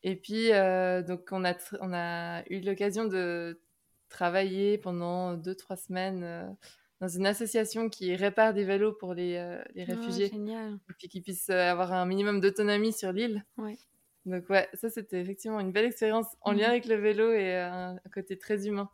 [0.04, 3.62] Et puis, euh, donc, on a, on a eu l'occasion de
[4.10, 6.58] travailler pendant deux, trois semaines
[7.00, 9.34] dans une association qui répare des vélos pour les,
[9.74, 10.28] les ah, réfugiés.
[10.28, 10.80] génial.
[10.90, 13.46] Et puis qui puissent avoir un minimum d'autonomie sur l'île.
[13.58, 13.78] Ouais.
[14.26, 17.56] Donc, ouais, ça, c'était effectivement une belle expérience en lien mmh avec le vélo et
[17.56, 18.90] un côté très humain.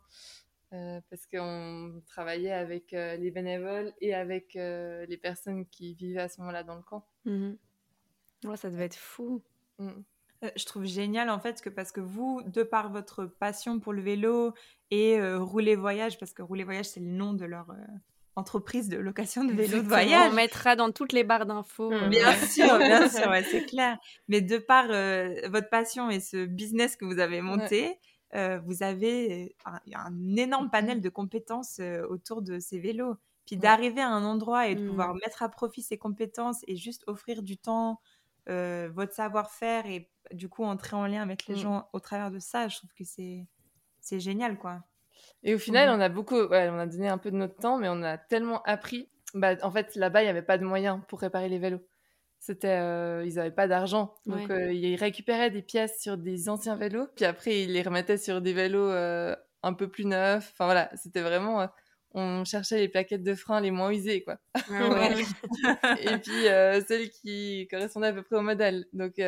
[0.72, 6.22] Euh, parce qu'on travaillait avec euh, les bénévoles et avec euh, les personnes qui vivaient
[6.22, 7.06] à ce moment-là dans le camp.
[7.24, 7.52] Mmh
[8.54, 9.42] ça devait être fou.
[9.78, 9.90] Mmh.
[10.56, 14.02] Je trouve génial en fait que parce que vous, de par votre passion pour le
[14.02, 14.52] vélo
[14.90, 17.66] et Rouler Voyage, parce que Rouler Voyage c'est le nom de leur
[18.36, 20.30] entreprise de location de vélo de voyage.
[20.30, 21.90] On mettra dans toutes les barres d'infos.
[21.90, 22.10] Mmh.
[22.10, 23.98] Bien sûr, bien sûr, c'est clair.
[24.28, 27.98] Mais de par votre passion et ce business que vous avez monté,
[28.34, 33.16] euh, vous avez un, énorme panel de compétences euh, autour de ces vélos.
[33.46, 35.20] Puis d'arriver à un endroit et de pouvoir mmh.
[35.24, 38.00] mettre à profit ces compétences et juste offrir du temps,
[38.48, 41.58] euh, votre savoir-faire et du coup entrer en lien avec les mmh.
[41.58, 43.46] gens au travers de ça, je trouve que c'est
[44.00, 44.82] c'est génial quoi.
[45.42, 47.78] Et au final, on a beaucoup, ouais, on a donné un peu de notre temps,
[47.78, 49.08] mais on a tellement appris.
[49.34, 51.80] Bah, en fait, là-bas, il n'y avait pas de moyens pour réparer les vélos.
[52.38, 56.76] C'était, euh, ils n'avaient pas d'argent, donc euh, ils récupéraient des pièces sur des anciens
[56.76, 60.52] vélos, puis après ils les remettaient sur des vélos un peu plus neufs.
[60.52, 61.66] Enfin voilà, c'était vraiment,
[62.16, 64.38] on cherchait les plaquettes de frein les moins usées, quoi.
[64.54, 64.58] Ah
[66.00, 66.42] et puis
[66.88, 68.86] celles qui correspondaient à peu près au modèle.
[68.92, 69.20] Donc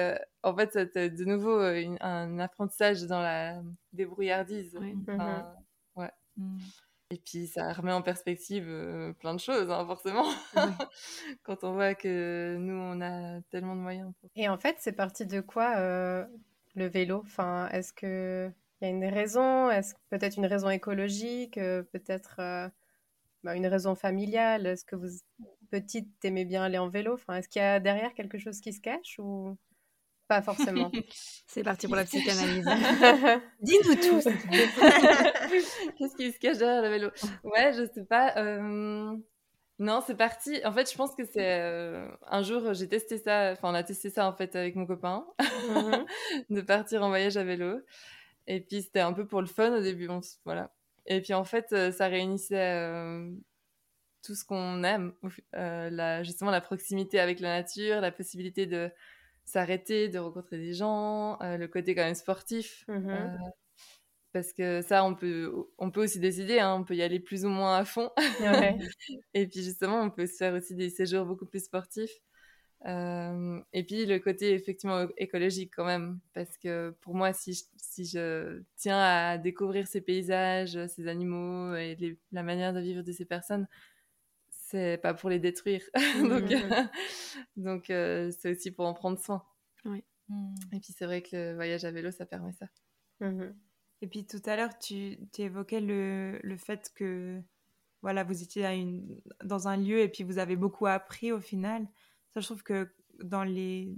[0.42, 1.60] en fait, c'était de nouveau
[2.00, 4.76] un apprentissage dans la débrouillardise.
[5.06, 5.46] Enfin,
[5.96, 6.10] ouais.
[6.36, 6.58] Mmh.
[7.10, 10.26] Et puis ça remet en perspective euh, plein de choses, hein, forcément,
[11.42, 14.12] quand on voit que nous, on a tellement de moyens.
[14.36, 16.26] Et en fait, c'est parti de quoi euh,
[16.74, 17.22] le vélo?
[17.24, 19.70] Enfin, est-ce que il y a une raison?
[19.70, 22.70] Est-ce peut-être une raison écologique Peut-être
[23.48, 25.08] bah, une raison familiale Est-ce que vous
[25.70, 27.14] petite aimez bien aller en vélo?
[27.14, 29.56] Enfin, est-ce qu'il y a derrière quelque chose qui se cache ou
[30.28, 30.92] pas forcément?
[31.46, 32.66] C'est parti pour la psychanalyse.
[33.62, 34.24] Dis-nous tous.
[35.98, 37.10] Qu'est-ce qui se cache derrière le vélo?
[37.42, 38.36] Ouais, je sais pas.
[38.36, 39.16] Euh,
[39.78, 40.60] non, c'est parti.
[40.66, 43.52] En fait, je pense que c'est euh, un jour j'ai testé ça.
[43.52, 45.24] Enfin, on a testé ça en fait avec mon copain
[45.70, 46.04] mhm.
[46.50, 47.80] de partir en voyage à vélo.
[48.46, 50.08] Et puis c'était un peu pour le fun au début.
[50.44, 50.70] voilà.
[51.08, 52.86] Et puis en fait, euh, ça réunissait
[54.22, 55.12] tout ce qu'on aime,
[55.52, 58.90] la, justement la proximité avec la nature, la possibilité de
[59.48, 62.84] s'arrêter, de rencontrer des gens, euh, le côté quand même sportif.
[62.88, 63.36] Mmh euh,
[64.34, 67.46] parce que ça, on peut, on peut aussi décider, hein, on peut y aller plus
[67.46, 68.10] ou moins à fond.
[69.34, 72.12] et puis justement, on peut se faire aussi des séjours beaucoup plus sportifs.
[72.86, 77.64] Euh, et puis le côté effectivement écologique quand même, parce que pour moi, si je,
[77.76, 83.12] si je tiens à découvrir ces paysages, ces animaux et la manière de vivre de
[83.12, 83.66] ces personnes,
[84.50, 85.82] c'est pas pour les détruire.
[86.22, 86.88] donc, mmh.
[87.56, 89.44] donc euh, c'est aussi pour en prendre soin.
[89.84, 90.04] Oui.
[90.28, 90.54] Mmh.
[90.72, 92.66] Et puis c'est vrai que le voyage à vélo, ça permet ça.
[93.20, 93.52] Mmh
[94.02, 97.40] Et puis tout à l'heure, tu, tu évoquais le, le, fait que
[98.02, 101.40] voilà, vous étiez à une, dans un lieu et puis vous avez beaucoup appris au
[101.40, 101.88] final.
[102.30, 102.88] Ça, je trouve que
[103.22, 103.96] dans les,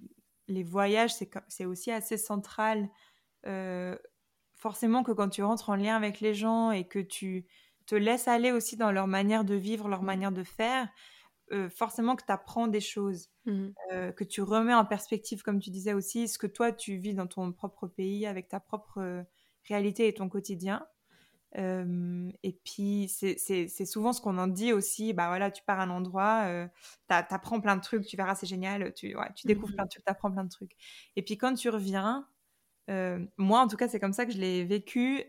[0.49, 1.13] les voyages,
[1.49, 2.89] c'est aussi assez central.
[3.47, 3.97] Euh,
[4.55, 7.47] forcément que quand tu rentres en lien avec les gens et que tu
[7.87, 10.07] te laisse aller aussi dans leur manière de vivre, leur mmh.
[10.07, 10.89] manière de faire,
[11.53, 13.69] euh, forcément que tu apprends des choses, mmh.
[13.93, 17.15] euh, que tu remets en perspective, comme tu disais aussi, ce que toi tu vis
[17.15, 19.25] dans ton propre pays, avec ta propre
[19.69, 20.87] réalité et ton quotidien.
[21.57, 25.13] Et puis, c'est souvent ce qu'on en dit aussi.
[25.13, 26.47] Bah voilà, tu pars à un endroit,
[27.09, 30.05] tu apprends plein de trucs, tu verras, c'est génial, tu, tu découvres plein de trucs,
[30.05, 30.73] tu apprends plein de trucs.
[31.17, 32.27] Et puis, quand tu reviens,
[33.37, 35.25] moi en tout cas, c'est comme ça que je l'ai vécu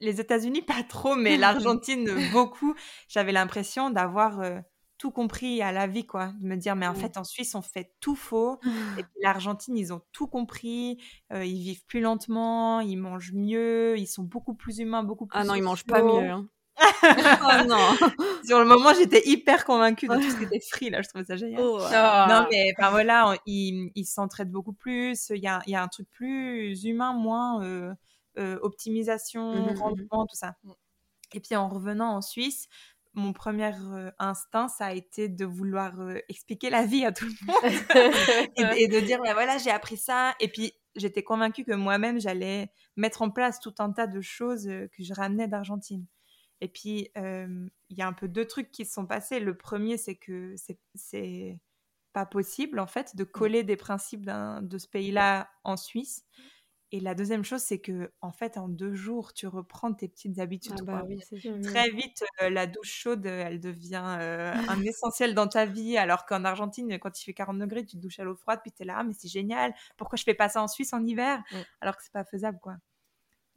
[0.00, 2.74] les États-Unis, pas trop, mais l'Argentine, beaucoup.
[3.08, 4.60] J'avais l'impression d'avoir euh,
[4.98, 6.32] tout compris à la vie, quoi.
[6.40, 8.58] De me dire, mais en fait, en Suisse, on fait tout faux.
[8.98, 10.98] Et puis l'Argentine, ils ont tout compris.
[11.32, 15.38] Euh, ils vivent plus lentement, ils mangent mieux, ils sont beaucoup plus humains, beaucoup plus.
[15.38, 16.30] Ah non, ils mangent pas mieux.
[16.30, 16.48] Hein.
[16.80, 16.82] oh
[17.68, 17.76] non.
[18.44, 21.02] Sur le moment, j'étais hyper convaincue de tout ce qui était free, là.
[21.02, 21.60] Je trouvais ça génial.
[21.60, 25.30] Oh, non, mais enfin voilà, ils s'entraident beaucoup plus.
[25.30, 27.62] Il y a, y a, un truc plus humain, moins.
[27.62, 27.94] Euh,
[28.36, 30.56] euh, optimisation, mmh rendement, tout ça.
[30.64, 30.72] Mmh.
[31.34, 32.66] Et puis en revenant en Suisse,
[33.14, 37.26] mon premier euh, instinct, ça a été de vouloir euh, expliquer la vie à tout
[37.26, 40.34] le monde et, de dire, bah, voilà, j'ai appris ça.
[40.40, 44.66] Et puis, j'étais convaincue que moi-même, j'allais mettre en place tout un tas de choses
[44.66, 46.06] que je ramenais d'Argentine.
[46.60, 49.40] Et puis, il y a un peu deux trucs qui se sont passés.
[49.40, 50.54] Le premier, c'est que
[50.94, 51.58] c'est
[52.12, 53.26] pas possible, en fait, de mmh.
[53.26, 56.24] coller des principes de ce pays-là en Suisse.
[56.92, 60.38] Et la deuxième chose, c'est que en fait, en deux jours, tu reprends tes petites
[60.38, 60.76] habitudes.
[60.78, 61.04] Ah bah
[61.62, 65.96] Très vite, euh, la douche chaude, elle devient euh, un essentiel dans ta vie.
[65.96, 68.70] Alors qu'en Argentine, quand il fait 40 degrés, tu te douches à l'eau froide, puis
[68.70, 69.74] tu es là, ah, mais c'est génial.
[69.96, 71.42] Pourquoi je fais pas ça en Suisse en hiver?
[71.80, 72.76] Alors que c'est pas faisable, quoi.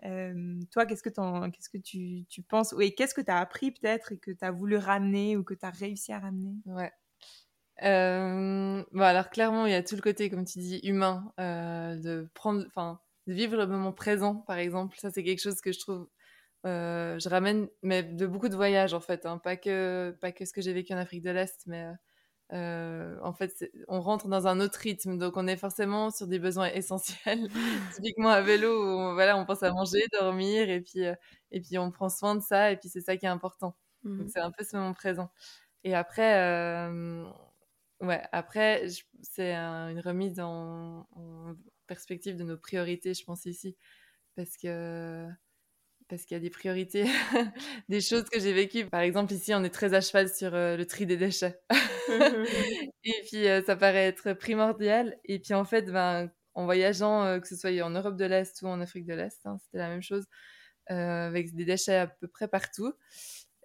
[0.02, 2.74] toi, qu'est-ce que, qu'est-ce que tu, tu penses?
[2.80, 5.54] Et qu'est-ce que tu as appris peut-être et que tu as voulu ramener ou que
[5.54, 6.56] tu as réussi à ramener?
[6.66, 6.92] Ouais.
[7.84, 12.28] Euh, bon, alors clairement, il y a tout le côté, comme tu dis, humain, de
[12.34, 14.98] prendre, enfin, vivre le moment présent, par exemple.
[15.00, 16.08] Ça, c'est quelque chose que je trouve.
[16.66, 19.26] Euh, je ramène mais de beaucoup de voyages, en fait.
[19.26, 19.38] Hein.
[19.40, 21.88] Pas, que, pas que ce que j'ai vécu en Afrique de l'Est, mais
[22.54, 25.18] euh, en fait, on rentre dans un autre rythme.
[25.18, 27.50] Donc, on est forcément sur des besoins essentiels.
[27.96, 31.16] Typiquement à vélo, on, voilà, on pense à manger, dormir, et puis, euh,
[31.52, 33.76] et puis on prend soin de ça, et puis c'est ça qui est important.
[34.04, 35.30] Donc, mmh c'est un peu ce moment présent.
[35.84, 36.88] Et après,
[38.02, 38.88] ouais, après,
[39.22, 41.08] c'est une remise en
[41.88, 43.76] perspective de nos priorités, je pense ici,
[44.36, 45.28] parce que
[46.08, 47.06] parce qu'il y a des priorités,
[47.90, 48.86] des choses que j'ai vécues.
[48.86, 51.60] Par exemple, ici, on est très à cheval sur euh, le tri des déchets.
[53.04, 55.18] et puis, euh, ça paraît être primordial.
[55.26, 58.62] Et puis, en fait, ben, en voyageant, euh, que ce soit en Europe de l'Est
[58.62, 60.26] ou en Afrique de l'Est, hein, c'était la même chose,
[60.90, 62.94] avec des déchets à peu près partout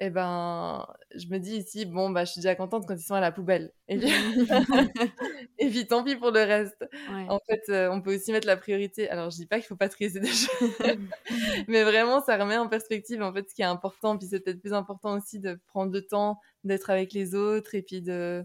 [0.02, 0.84] et eh ben,
[1.14, 3.30] je me dis ici, bon, bah, je suis déjà contente quand ils sont à la
[3.30, 3.70] poubelle.
[3.86, 4.08] Et puis,
[5.60, 6.84] et puis tant pis pour le reste.
[7.28, 9.08] En fait, euh, on peut aussi mettre la priorité.
[9.10, 10.50] Alors, je dis pas qu'il faut pas trier ses déchets,
[11.68, 14.18] mais vraiment, ça remet en perspective en fait ce qui est important.
[14.18, 17.82] Puis c'est peut-être plus important aussi de prendre le temps d'être avec les autres et
[17.82, 18.44] puis de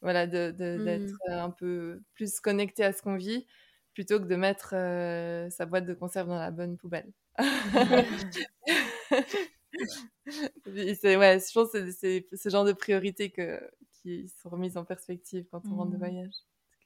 [0.00, 1.32] voilà, d'être de, d'être mmh.
[1.32, 3.46] un peu plus connecté à ce qu'on vit
[3.92, 7.12] plutôt que de mettre euh, sa boîte de conserve dans la bonne poubelle
[11.00, 13.60] c'est, ouais, je pense que c'est, ce genre de priorités que,
[13.92, 15.98] qui sont remises en perspective quand on rentre de mmh.
[15.98, 16.34] voyage.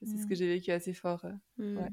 [0.02, 0.36] C'est ce que mmh.
[0.36, 1.24] j'ai vécu assez fort.
[1.24, 1.88] Euh, mmh.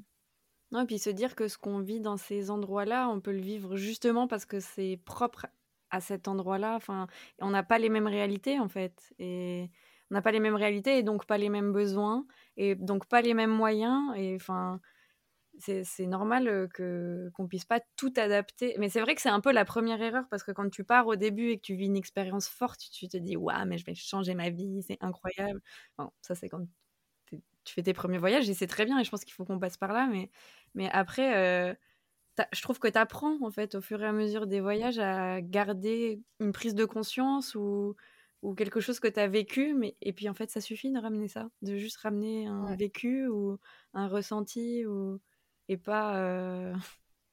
[0.72, 3.42] Non, et puis se dire que ce qu'on vit dans ces endroits-là, on peut le
[3.42, 5.48] vivre justement parce que c'est propre
[5.90, 6.76] à cet endroit-là.
[6.76, 7.08] Enfin,
[7.40, 9.70] on n'a pas les mêmes réalités en fait, et
[10.12, 12.26] on n'a pas les mêmes réalités et donc pas les mêmes besoins
[12.58, 14.16] et donc pas les mêmes moyens.
[14.16, 14.80] Et enfin,
[15.60, 18.76] c'est normal que qu'on puisse pas tout adapter.
[18.80, 21.08] Mais c'est vrai que c'est un peu la première erreur parce que quand tu pars
[21.08, 23.86] au début et que tu vis une expérience forte, tu te dis waouh, mais je
[23.86, 25.62] vais changer ma vie, c'est incroyable.
[25.98, 26.66] Bon, ça c'est quand
[27.64, 29.60] tu fais tes premiers voyages et c'est très bien et je pense qu'il faut qu'on
[29.60, 30.08] passe par là.
[30.08, 30.30] Mais,
[30.76, 31.76] mais après,
[32.54, 35.42] je trouve que tu apprends en fait au fur et à mesure des voyages à
[35.42, 37.96] garder une prise de conscience ou,
[38.42, 39.74] ou quelque chose que tu as vécu.
[39.74, 43.28] Mais, et puis en fait, ça suffit de ramener ça, de juste ramener un vécu
[43.28, 43.58] ou
[43.94, 45.20] un ressenti ou
[45.70, 46.74] et pas euh,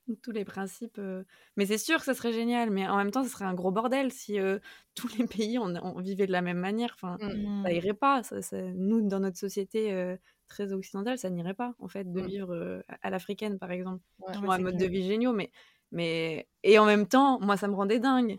[0.23, 0.99] tous les principes.
[0.99, 1.25] Euh.
[1.57, 3.71] Mais c'est sûr que ça serait génial, mais en même temps, ce serait un gros
[3.71, 4.59] bordel si euh,
[4.95, 6.93] tous les pays on, vivait de la même manière.
[6.95, 7.65] Enfin, mmh.
[7.65, 8.23] ça irait pas.
[8.23, 8.41] Ça,
[8.75, 10.17] nous, dans notre société
[10.49, 12.27] très occidentale, ça n'irait pas en fait de mmh.
[12.27, 14.03] vivre à l'africaine, par exemple.
[14.21, 15.51] Ouais, un mode de vie géniaux, mais
[15.93, 18.39] mais et en même temps, moi, ça me rendait dingue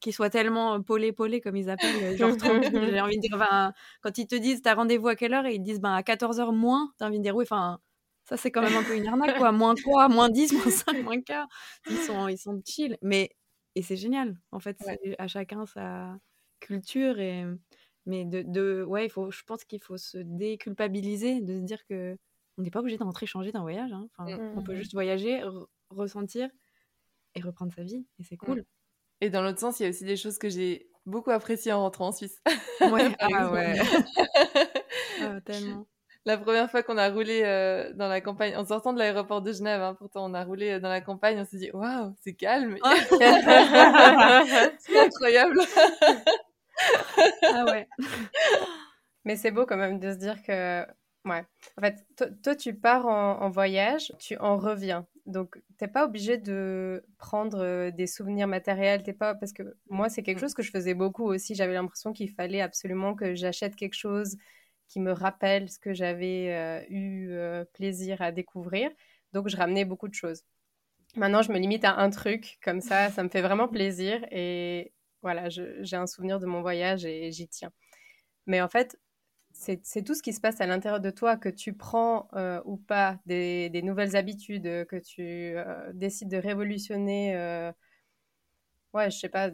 [0.00, 3.72] qu'ils soient tellement polés polés comme ils appellent genre j'ai envie de dire
[4.02, 5.46] quand ils te disent t'as rendez-vous à quelle heure?
[5.46, 7.80] et ils disent ben à 14h moins t'as envie de dire oui enfin
[8.30, 9.50] ça, c'est quand même un peu une arnaque, quoi.
[9.52, 11.48] Moins quoi Moins 10, moins 5, moins 4.
[11.90, 12.96] Ils sont, ils sont chill.
[13.02, 13.30] Mais,
[13.74, 14.38] et c'est génial.
[14.52, 14.78] En fait,
[15.18, 16.16] à chacun sa
[16.60, 17.18] culture.
[17.18, 17.44] Et,
[18.06, 21.84] mais de, de ouais, il faut, je pense qu'il faut se déculpabiliser, de se dire
[21.86, 22.16] que
[22.56, 23.92] on n'est pas obligé de rentrer changer d'un voyage.
[23.92, 24.08] Hein.
[24.16, 24.54] Enfin, mmh.
[24.56, 25.42] On peut juste voyager,
[25.88, 26.48] ressentir
[27.34, 28.06] et reprendre sa vie.
[28.20, 28.46] Et c'est mmh.
[28.46, 28.64] cool.
[29.20, 31.80] Et dans l'autre sens, il y a aussi des choses que j'ai beaucoup appréciées en
[31.80, 32.40] rentrant en Suisse.
[32.80, 33.76] Ouais, ah ouais.
[35.20, 35.88] ah, tellement.
[36.26, 39.52] La première fois qu'on a roulé euh, dans la campagne, en sortant de l'aéroport de
[39.52, 42.34] Genève, hein, pourtant on a roulé euh, dans la campagne, on s'est dit waouh, c'est
[42.34, 42.76] calme,
[44.78, 45.58] c'est incroyable.
[47.42, 47.88] ah ouais.
[49.24, 50.82] Mais c'est beau quand même de se dire que,
[51.24, 51.44] ouais,
[51.78, 52.04] en fait,
[52.42, 57.90] toi, tu pars en, voyage, tu en reviens, donc t'es pas obligé de prendre euh,
[57.90, 61.24] des souvenirs matériels, t'es pas parce que moi c'est quelque chose que je faisais beaucoup
[61.24, 61.54] aussi.
[61.54, 64.36] J'avais l'impression qu'il fallait absolument que j'achète quelque chose
[64.90, 68.90] qui me rappelle ce que j'avais euh, eu euh, plaisir à découvrir.
[69.32, 70.42] Donc, je ramenais beaucoup de choses.
[71.16, 74.20] Maintenant, je me limite à un truc, comme ça, ça me fait vraiment plaisir.
[74.32, 77.72] Et voilà, j'ai un souvenir de mon voyage et j'y tiens.
[78.46, 78.98] Mais en fait,
[79.52, 82.76] c'est tout ce qui se passe à l'intérieur de toi, que tu prends euh, ou
[82.76, 85.54] pas des, nouvelles habitudes, que tu
[85.94, 87.34] décides de révolutionner,
[88.94, 89.50] ouais, je sais pas,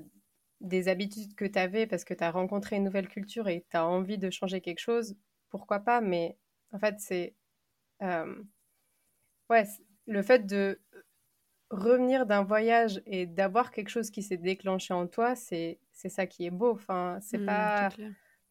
[0.60, 3.76] des habitudes que tu avais parce que tu as rencontré une nouvelle culture et tu
[3.76, 5.16] as envie de changer quelque chose,
[5.50, 6.36] pourquoi pas, mais
[6.72, 7.34] en fait, c'est.
[8.02, 8.42] Euh,
[9.50, 9.64] ouais,
[10.06, 10.80] le fait de
[11.70, 16.46] revenir d'un voyage et d'avoir quelque chose qui s'est déclenché en toi, c'est ça qui
[16.46, 16.72] est beau.
[16.72, 17.88] Enfin, c'est mmh, pas.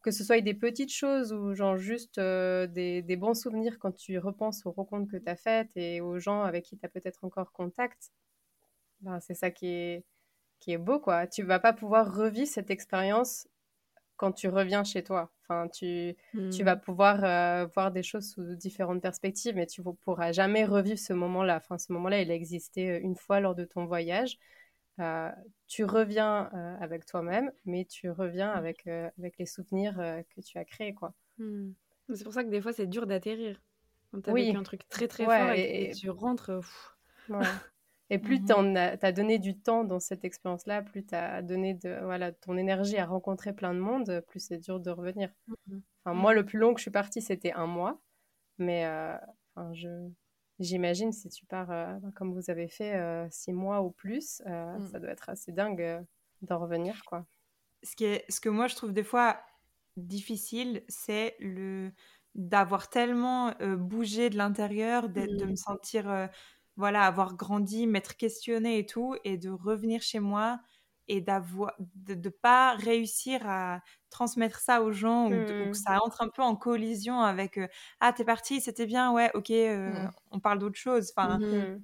[0.01, 3.91] Que ce soit des petites choses ou genre juste euh, des, des, bons souvenirs quand
[3.91, 6.89] tu repenses aux rencontres que tu as faites et aux gens avec qui tu as
[6.89, 8.11] peut-être encore contact,
[9.01, 10.05] ben, c'est ça qui est,
[10.59, 11.25] qui est beau, quoi.
[11.25, 13.47] Tu vas pas pouvoir revivre cette expérience
[14.17, 15.31] quand tu reviens chez toi.
[15.43, 16.15] Enfin, tu,
[16.51, 16.81] tu vas hmm.
[16.81, 21.13] pouvoir euh, voir des choses sous différentes perspectives, mais tu ne pourras jamais revivre ce
[21.13, 21.57] moment-là.
[21.57, 24.37] Enfin, ce moment-là, il a existé euh, une fois lors de ton voyage.
[24.99, 25.29] Euh,
[25.67, 26.49] tu reviens
[26.79, 28.57] avec toi-même, mais tu reviens hmm.
[28.57, 31.13] avec, avec les souvenirs que tu as créés, quoi.
[31.37, 31.71] Hmm.
[32.13, 33.61] C'est pour ça que des fois, c'est dur d'atterrir.
[34.11, 36.61] Quand tu as vécu un truc très, très fort et, tu rentres...
[38.11, 41.73] Et plus mmh tu as, donné du temps dans cette expérience-là, plus tu as donné
[41.73, 45.31] de, voilà, ton énergie à rencontrer plein de monde, plus c'est dur de revenir.
[45.47, 47.99] Mmh enfin, moi, le plus long que je suis partie, c'était un mois.
[48.57, 49.17] Mais euh,
[49.55, 49.89] enfin, je,
[50.59, 54.87] j'imagine si tu pars euh, comme vous avez fait euh, six mois ou plus, mmh.
[54.91, 56.05] ça doit être assez dingue
[56.43, 57.03] d'en revenir.
[57.05, 57.25] Quoi.
[57.83, 59.39] Ce, qui est, ce que moi, je trouve des fois
[59.97, 61.91] difficile, c'est le
[62.35, 66.29] d'avoir tellement bougé de l'intérieur, de me sentir
[66.77, 70.59] voilà, avoir grandi, m'être questionné et tout, et de revenir chez moi
[71.07, 75.73] et d'avoir de ne pas réussir à transmettre ça aux gens ou, que mmh.
[75.73, 77.67] ça entre un peu en collision avec euh,
[77.99, 80.11] ah t'es parti c'était bien ouais ok euh, mmh.
[80.31, 81.79] on parle d'autre chose enfin mmh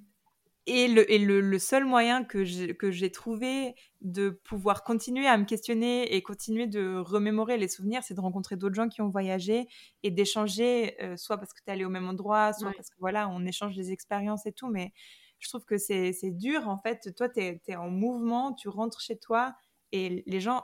[0.66, 5.44] et, le, et le, le, seul moyen que j'ai trouvé de pouvoir continuer à me
[5.44, 9.66] questionner et continuer de remémorer les souvenirs, c'est de rencontrer d'autres gens qui ont voyagé
[10.02, 12.96] et d'échanger, euh, soit parce que tu es allé au même endroit, soit parce que
[13.00, 14.68] voilà, on échange des expériences et tout.
[14.68, 14.92] Mais
[15.40, 17.12] je trouve que c'est dur en fait.
[17.16, 19.54] Toi, tu es, en mouvement, tu rentres chez toi
[19.90, 20.62] et les gens,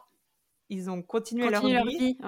[0.70, 2.18] ils ont continué leur vie,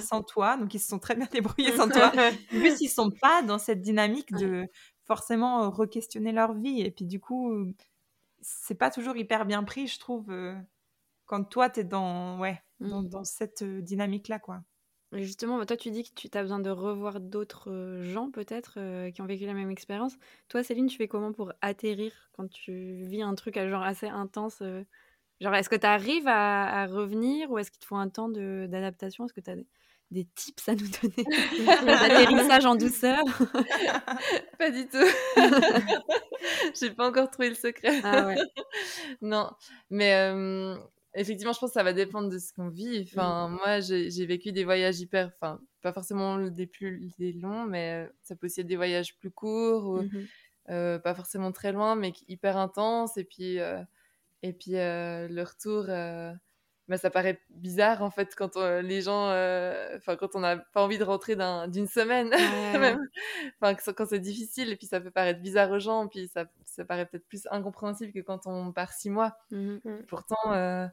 [0.00, 2.08] sans toi, donc ils se sont très bien débrouillés sans toi.
[2.08, 4.66] En plus, ils sont pas dans cette dynamique de
[5.10, 6.82] forcément re-questionner leur vie.
[6.82, 7.74] Et puis du coup,
[8.40, 10.32] c'est pas toujours hyper bien pris, je trouve,
[11.26, 13.08] quand toi, tu es dans, ouais, mmh.
[13.08, 14.62] dans, cette dynamique-là, quoi.
[15.12, 18.78] Et justement, bah, toi, tu dis que tu as besoin de revoir d'autres gens, peut-être,
[19.10, 20.16] qui ont vécu la même expérience.
[20.48, 24.62] Toi, Céline, tu fais comment pour atterrir quand tu vis un truc genre assez intense
[25.40, 29.24] Genre, est-ce que tu arrives à, revenir ou est-ce qu'il te faut un temps d'adaptation?
[29.24, 29.66] Est-ce que tu as des,
[30.34, 31.24] tips à nous donner
[31.84, 33.18] D'atterrissage en douceur
[34.58, 34.98] Pas du tout.
[36.80, 38.00] J'ai pas encore trouvé le secret.
[38.02, 38.36] Ah ouais.
[39.22, 39.50] non,
[39.90, 40.12] mais
[41.14, 43.08] effectivement, je pense que ça va dépendre de ce qu'on vit.
[43.10, 43.52] Enfin, mmh.
[43.52, 48.36] moi, j'ai vécu des voyages hyper, enfin, pas forcément des plus longs, mais euh, ça
[48.36, 50.26] peut aussi être des voyages plus courts, ou, mmh
[50.68, 53.16] euh, pas forcément très loin, mais hyper intenses.
[53.16, 53.82] Et puis, euh,
[54.44, 55.86] et puis le retour,
[56.90, 59.28] bah, ça paraît bizarre en fait quand les gens,
[59.96, 61.36] enfin, quand on n'a pas envie de rentrer
[61.68, 62.30] d'une semaine,
[62.78, 62.98] même.
[63.60, 66.84] Enfin, quand c'est difficile, et puis ça peut paraître bizarre aux gens, puis ça, ça
[66.84, 69.36] paraît peut-être plus incompréhensible que quand on part six mois.
[69.52, 69.78] Mmh
[70.08, 70.90] Pourtant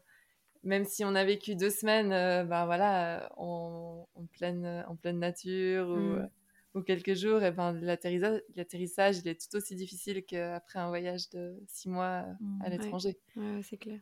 [0.63, 5.95] même si on a vécu deux semaines, ben voilà, en, pleine, en pleine nature ou,
[5.95, 6.29] mmh.
[6.75, 11.57] ou quelques jours, et ben l'atterrissage, il est tout aussi difficile qu'après un voyage de
[11.67, 12.61] six mois mmh.
[12.63, 13.17] à l'étranger.
[13.35, 13.99] Ouais, c'est clair.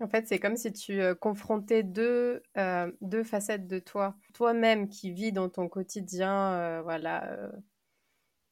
[0.00, 2.42] En fait, c'est comme si tu confrontais deux,
[3.00, 4.14] deux facettes de toi.
[4.34, 7.50] Toi-même qui vis dans ton quotidien, voilà,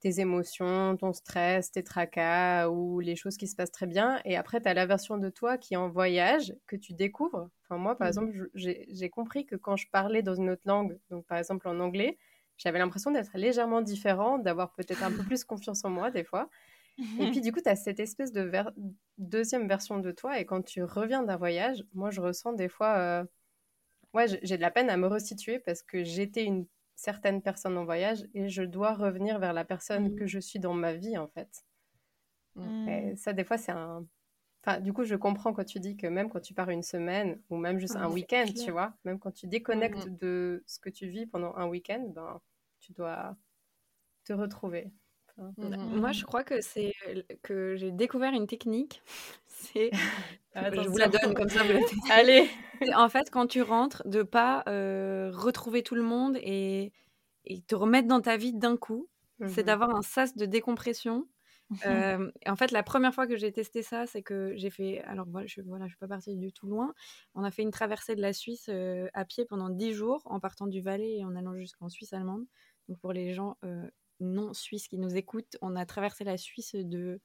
[0.00, 4.20] tes émotions, ton stress, tes tracas ou les choses qui se passent très bien.
[4.24, 7.48] Et après, tu as la version de toi qui est en voyage, que tu découvres.
[7.64, 8.08] Enfin, moi, par mmh.
[8.08, 11.80] exemple, j'ai compris que quand je parlais dans une autre langue, donc par exemple en
[11.80, 12.18] anglais,
[12.56, 16.48] j'avais l'impression d'être légèrement différent, d'avoir peut-être un peu plus confiance en moi des fois.
[16.98, 18.50] Et puis du coup, tu as cette espèce de
[19.18, 20.40] deuxième version de toi.
[20.40, 22.96] Et quand tu reviens d'un voyage, moi, je ressens des fois...
[22.98, 23.24] Euh...
[24.14, 26.66] Ouais, j'ai de la peine à me resituer parce que j'étais une
[26.96, 30.16] certaines personnes en voyage et je dois revenir vers la personne mmh.
[30.16, 31.64] que je suis dans ma vie en fait.
[32.56, 32.88] Mmh.
[32.88, 34.04] Et ça, des fois, c'est un.
[34.64, 37.40] Enfin, du coup, je comprends quand tu dis que même quand tu pars une semaine
[37.50, 40.16] ou même juste un week-end, tu vois, même quand tu déconnectes mmh.
[40.16, 42.40] de ce que tu vis pendant un week-end, ben,
[42.80, 43.36] tu dois
[44.24, 44.90] te retrouver.
[45.58, 46.92] Moi, je crois que c'est
[47.42, 49.02] que j'ai découvert une technique.
[49.46, 49.90] C'est,
[50.54, 51.62] je vous la donne comme ça.
[51.62, 52.48] Vous Allez.
[52.94, 56.92] En fait, quand tu rentres, de pas retrouver tout le monde et,
[57.44, 59.08] et, te remettre dans ta vie d'un coup,
[59.46, 61.26] c'est mmh d'avoir un sas de décompression.
[61.68, 65.02] Mmh en fait, la première fois que j'ai testé ça, c'est que j'ai fait.
[65.02, 66.94] Alors voilà, je voilà, je suis pas partie du tout loin.
[67.34, 68.70] On a fait une traversée de la Suisse
[69.14, 72.44] à pied pendant 10 jours, en partant du Valais et en allant jusqu'en Suisse allemande.
[72.88, 73.56] Donc pour les gens
[74.20, 77.20] non suisses qui nous écoutent, on a traversé la Suisse de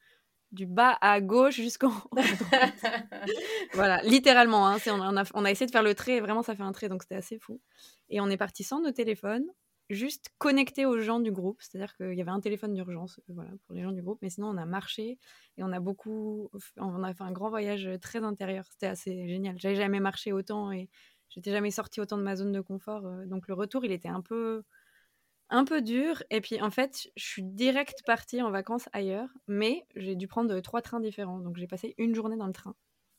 [0.52, 1.92] du bas à gauche jusqu'en
[3.72, 4.68] voilà, littéralement.
[4.68, 6.72] Hein, on, a, on, a, essayé de faire le trait et vraiment ça fait un
[6.72, 7.60] trait, donc c'était assez fou.
[8.10, 9.46] Et on est parti sans nos téléphones,
[9.88, 11.60] juste connectés aux gens du groupe.
[11.60, 14.30] C'est-à-dire qu'il y avait un téléphone d'urgence euh, voilà, pour les gens du groupe, mais
[14.30, 15.18] sinon on a marché
[15.56, 16.50] et on a beaucoup.
[16.76, 18.64] On a fait un grand voyage très intérieur.
[18.70, 19.58] C'était assez génial.
[19.58, 20.90] J'avais jamais marché autant et
[21.30, 23.06] j'étais jamais sortie autant de ma zone de confort.
[23.06, 24.62] Euh, donc le retour, il était un peu
[25.52, 26.22] un peu dur.
[26.30, 30.58] Et puis en fait, je suis direct partie en vacances ailleurs, mais j'ai dû prendre
[30.60, 31.38] trois trains différents.
[31.38, 32.74] Donc j'ai passé une journée dans le train.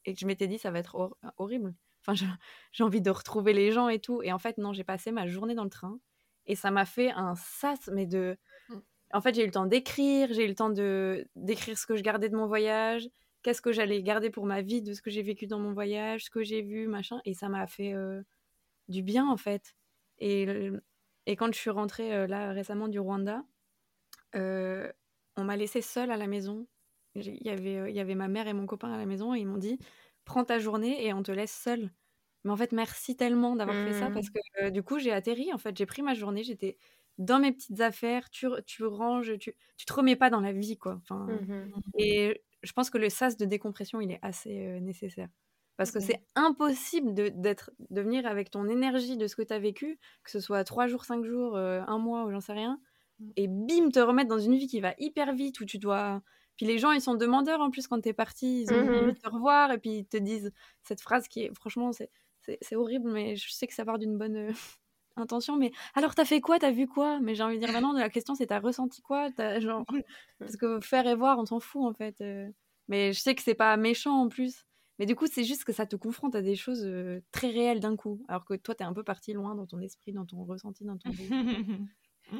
[0.06, 1.74] Et je m'étais dit, ça va être horrible.
[2.06, 2.14] Enfin,
[2.74, 4.22] j'ai envie de retrouver les gens et tout.
[4.24, 6.00] Et en fait, non, j'ai passé ma journée dans le train.
[6.46, 8.36] Et ça m'a fait un sas, mais de.
[8.70, 8.76] Mmh.
[9.14, 11.96] En fait, j'ai eu le temps d'écrire, j'ai eu le temps de d'écrire ce que
[11.96, 13.08] je gardais de mon voyage,
[13.44, 16.26] qu'est-ce que j'allais garder pour ma vie, de ce que j'ai vécu dans mon voyage,
[16.26, 17.22] ce que j'ai vu, machin.
[17.26, 18.22] Et ça m'a fait euh,
[18.90, 19.76] du bien, en fait.
[20.20, 20.72] Et
[21.26, 23.44] et quand je suis rentrée euh, là récemment du Rwanda,
[24.36, 24.92] euh,
[25.36, 26.68] on m'a laissée seule à la maison.
[27.16, 29.36] Il y, avait, euh, il y avait ma mère et mon copain à la maison
[29.36, 29.78] et ils m'ont dit
[30.26, 31.92] Prends ta journée et on te laisse seule.
[32.44, 34.14] Mais en fait, merci tellement d'avoir fait ça mmh.
[34.14, 35.54] parce que du coup, j'ai atterri.
[35.54, 36.78] En fait, j'ai pris ma journée, j'étais
[37.18, 40.78] dans mes petites affaires, tu, tu ranges, tu, tu te remets pas dans la vie,
[40.78, 41.00] quoi.
[41.04, 45.30] Enfin, mmh Et je pense que le sas de décompression, il est assez nécessaire.
[45.78, 49.54] Parce que c'est impossible de, d'être, de venir avec ton énergie de ce que tu
[49.54, 52.54] as vécu, que ce soit trois jours, cinq jours, euh, un mois ou j'en sais
[52.54, 52.80] rien,
[53.20, 53.30] mmh.
[53.38, 56.22] et bim, te remettre dans une vie qui va hyper vite où tu dois.
[56.58, 59.02] Puis les gens, ils sont demandeurs en plus quand tu es parti, ils ont envie
[59.02, 60.52] mmh de te revoir et puis ils te disent
[60.84, 62.12] cette phrase qui est, franchement, c'est,
[62.62, 64.52] c'est, horrible, mais je sais que ça part d'une bonne euh,
[65.16, 65.58] intention.
[65.58, 66.60] Mais alors, t'as fait quoi?
[66.60, 69.30] T'as vu quoi Mais j'ai envie de dire maintenant, la question c'est t'as ressenti quoi?
[69.60, 69.86] Genre...
[70.40, 72.22] Parce que faire et voir, on s'en fout en fait.
[72.22, 72.48] Euh.
[72.88, 74.66] Mais je sais que c'est pas méchant en plus.
[75.00, 76.88] Mais du coup, c'est juste que ça te confronte à des choses
[77.32, 78.24] très réelles d'un coup.
[78.28, 80.86] Alors que toi, tu es un peu parti loin dans ton esprit, dans ton ressenti,
[80.86, 81.10] dans ton.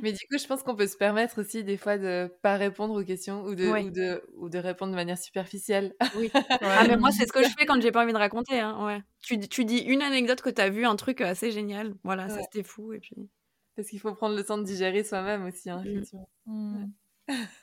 [0.02, 3.00] mais du coup, je pense qu'on peut se permettre aussi des fois de pas répondre
[3.00, 5.96] aux questions ou de, ou de, ou de répondre de manière superficielle.
[6.16, 6.32] Oui.
[6.62, 8.60] Ah, mais moi, c'est ce que je fais quand j'ai pas envie de raconter.
[8.60, 8.86] Hein.
[8.86, 9.02] Ouais.
[9.22, 11.96] Tu, tu, dis une anecdote que tu as vu, un truc assez génial.
[12.04, 12.94] Voilà, ça c'était fou.
[12.94, 13.30] Et puis...
[13.76, 15.88] Parce qu'il faut prendre le temps de digérer soi-même aussi, hein, mmh.
[15.88, 16.30] effectivement.
[16.46, 16.86] Mmh.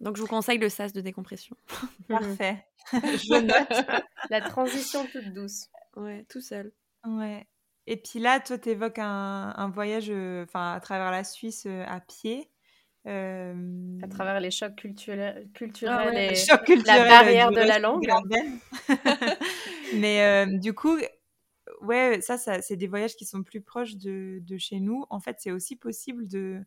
[0.00, 1.56] Donc, je vous conseille le sas de décompression.
[2.08, 2.64] Parfait.
[2.92, 5.68] je note la transition toute douce.
[5.96, 6.72] Ouais, tout seul.
[7.04, 7.46] Ouais.
[7.86, 12.50] Et puis là, toi, tu évoques un, voyage enfin à travers la Suisse à pied.
[13.06, 16.34] À travers les chocs culturels, culturels et
[16.84, 18.06] la barrière de la langue.
[19.94, 20.98] Mais du coup,
[21.80, 25.04] ouais, ça, ça c'est des voyages qui sont plus proches de, de chez nous.
[25.10, 26.60] En fait, c'est aussi possible de,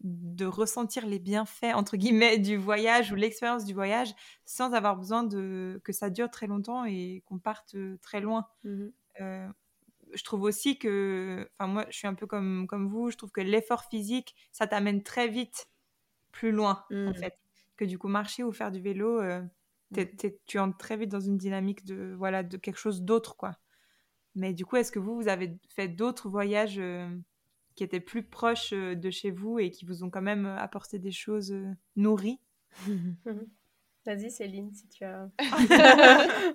[0.00, 5.24] de ressentir les bienfaits, entre guillemets, du voyage ou l'expérience du voyage sans avoir besoin
[5.24, 8.46] de que ça dure très longtemps et qu'on parte très loin.
[8.64, 8.88] Mmh
[10.14, 13.30] je trouve aussi que, enfin moi, je suis un peu comme, comme vous, je trouve
[13.30, 15.68] que l'effort physique, ça t'amène très vite
[16.32, 17.14] plus loin, en mmh.
[17.14, 17.38] fait.
[17.76, 19.40] Que du coup, marcher ou faire du vélo, euh,
[19.92, 20.02] mmh.
[20.46, 23.56] tu entres très vite dans une dynamique de, voilà, de quelque chose d'autre, quoi.
[24.34, 27.08] Mais du coup, est-ce que vous, vous avez fait d'autres voyages euh,
[27.78, 30.98] qui étaient plus proches euh, de chez vous et qui vous ont quand même apporté
[30.98, 31.54] des choses
[31.94, 32.40] nourries
[34.04, 35.28] Vas-y, Céline, si tu as.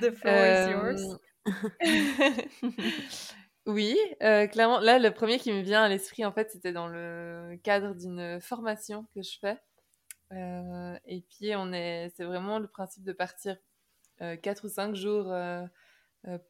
[0.00, 1.18] The floor is yours.
[3.66, 4.78] Oui, euh, clairement.
[4.78, 8.38] Là, le premier qui me vient à l'esprit, en fait, c'était dans le cadre d'une
[8.38, 9.58] formation que je fais.
[10.32, 13.56] Euh, et puis, on est, c'est vraiment le principe de partir
[14.20, 15.66] euh, 4 ou 5 jours euh,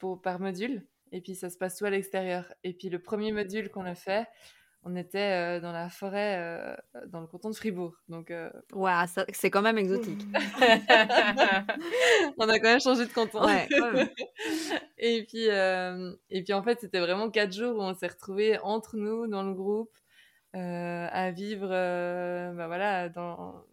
[0.01, 0.85] pour, par module.
[1.15, 2.53] Et puis, ça se passe tout à l'extérieur.
[2.65, 4.27] Et puis, le premier module qu'on a fait,
[4.83, 7.95] on était dans la forêt, dans le canton de Fribourg.
[8.09, 8.33] Donc,
[8.73, 8.93] ouais,
[9.33, 10.23] c'est quand même exotique.
[12.37, 13.47] on a quand même changé de canton.
[13.47, 13.69] Ouais,
[14.99, 15.47] et puis,
[16.31, 19.45] et puis en fait, c'était vraiment quatre jours où on s'est retrouvés entre nous dans
[19.45, 19.97] le groupe
[20.53, 23.65] à vivre, bah voilà, dans,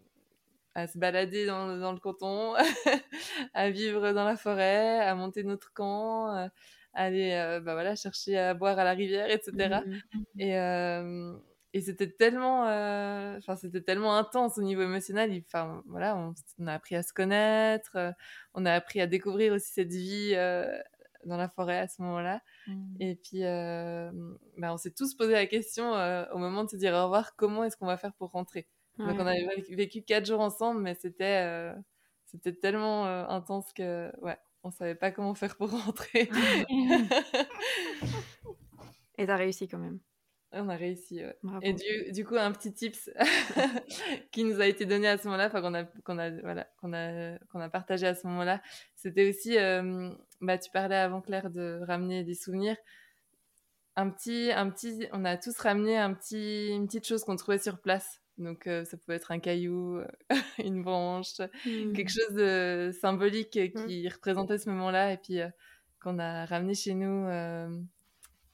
[0.75, 2.53] à se balader dans, dans le canton,
[3.55, 6.49] à vivre dans la forêt, à monter notre camp
[6.93, 9.51] aller euh, bah voilà, chercher à boire à la rivière, etc.
[9.51, 10.39] Mmh, mmh, mmh.
[10.39, 11.33] Et, euh,
[11.73, 15.41] et c'était tellement, euh, enfin c'était tellement intense au niveau émotionnel.
[15.45, 17.97] Enfin voilà, on, a appris à se connaître,
[18.53, 20.33] on a appris à découvrir aussi cette vie
[21.25, 22.41] dans la forêt à ce moment-là.
[22.99, 25.93] Et puis, bah, on s'est tous posé la question
[26.33, 28.67] au moment de se dire au revoir, comment est-ce qu'on va faire pour rentrer?
[28.97, 31.73] Donc on avait vécu quatre jours ensemble, mais c'était
[32.25, 36.29] c'était tellement intense que ouais, on savait pas comment faire pour rentrer.
[39.17, 39.99] Et t'as réussi quand même.
[40.53, 41.21] On a réussi,
[41.61, 43.09] Et du, coup, un petit tips
[44.31, 46.91] qui nous a été donné à ce moment-là, enfin qu'on a, qu'on a, voilà, qu'on
[46.91, 48.61] a, qu'on a partagé à ce moment-là,
[48.93, 49.55] c'était aussi,
[50.41, 52.75] bah, tu parlais avant Claire de ramener des souvenirs.
[53.95, 57.59] Un petit, un petit, on a tous ramené un petit, une petite chose qu'on trouvait
[57.59, 58.21] sur place.
[58.37, 60.07] Donc euh, ça pouvait être un caillou, euh,
[60.63, 61.93] une branche, mmh.
[61.93, 63.85] quelque chose de symbolique mmh.
[63.85, 65.49] qui représentait ce moment-là et puis euh,
[66.01, 67.27] qu'on a ramené chez nous,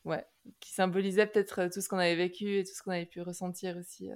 [0.04, 0.26] ouais,
[0.60, 3.78] qui symbolisait peut-être tout ce qu'on avait vécu et tout ce qu'on avait pu ressentir
[3.78, 4.10] aussi.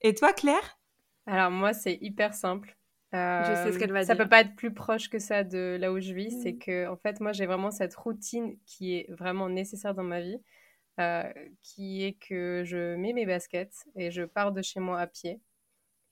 [0.00, 0.78] Et toi, Claire?
[1.26, 2.74] Alors moi, c'est hyper simple.
[3.12, 4.16] je sais ce qu'elle va ça dire.
[4.16, 6.30] Ça peut pas être plus proche que ça de là où je vis.
[6.42, 6.58] C'est mmh.
[6.58, 10.40] que en fait, moi, j'ai vraiment cette routine qui est vraiment nécessaire dans ma vie.
[11.00, 15.06] Euh, qui est que je mets mes baskets et je pars de chez moi à
[15.06, 15.40] pied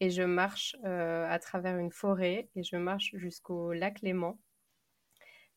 [0.01, 4.39] et je marche euh, à travers une forêt et je marche jusqu'au lac Léman.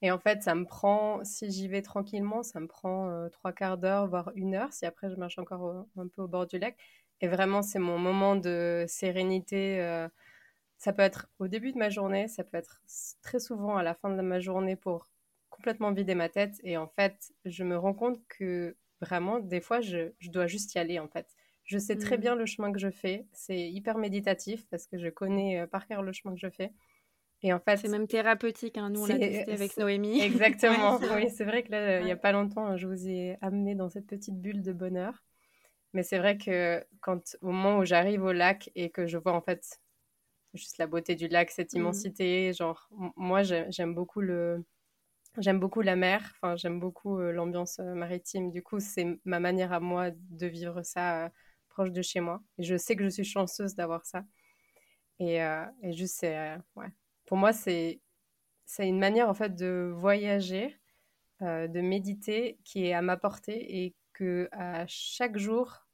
[0.01, 3.53] Et en fait, ça me prend, si j'y vais tranquillement, ça me prend euh, trois
[3.53, 6.57] quarts d'heure, voire une heure, si après je marche encore un peu au bord du
[6.57, 6.75] lac.
[7.21, 10.07] Et vraiment, c'est mon moment de sérénité.
[10.77, 12.81] ça peut être au début de ma journée, ça peut être
[13.21, 15.07] très souvent à la fin de ma journée pour
[15.51, 16.59] complètement vider ma tête.
[16.63, 20.79] Et en fait, je me rends compte que Vraiment, des fois, je, dois juste y
[20.79, 21.27] aller en fait.
[21.71, 22.21] Je sais très mmh.
[22.21, 23.25] bien le chemin que je fais.
[23.31, 26.73] C'est hyper méditatif parce que je connais euh, par cœur le chemin que je fais.
[27.43, 28.77] Et en fait, c'est même thérapeutique.
[28.77, 28.89] Hein.
[28.89, 30.21] Nous, on l'a testé avec Noémie.
[30.21, 30.99] Exactement.
[31.15, 33.89] oui, c'est vrai que là, il n'y a pas longtemps, je vous ai amené dans
[33.89, 35.23] cette petite bulle de bonheur.
[35.93, 39.33] Mais c'est vrai que quand au moment où j'arrive au lac et que je vois
[39.33, 39.79] en fait
[40.53, 41.77] juste la beauté du lac, cette mmh.
[41.77, 44.65] immensité, genre moi j'aime beaucoup le
[45.37, 48.51] J'aime beaucoup la mer, enfin, j'aime beaucoup euh, l'ambiance euh, maritime.
[48.51, 51.29] Du coup, c'est ma manière à moi de vivre ça euh,
[51.81, 52.41] proche de chez moi.
[52.57, 54.23] Et je sais que je suis chanceuse d'avoir ça.
[55.19, 56.87] Et, et juste, c'est, ouais.
[57.25, 58.01] Pour moi, c'est,
[58.65, 60.79] c'est une manière en fait de voyager,
[61.41, 65.87] de méditer qui est à ma portée et que à chaque jour,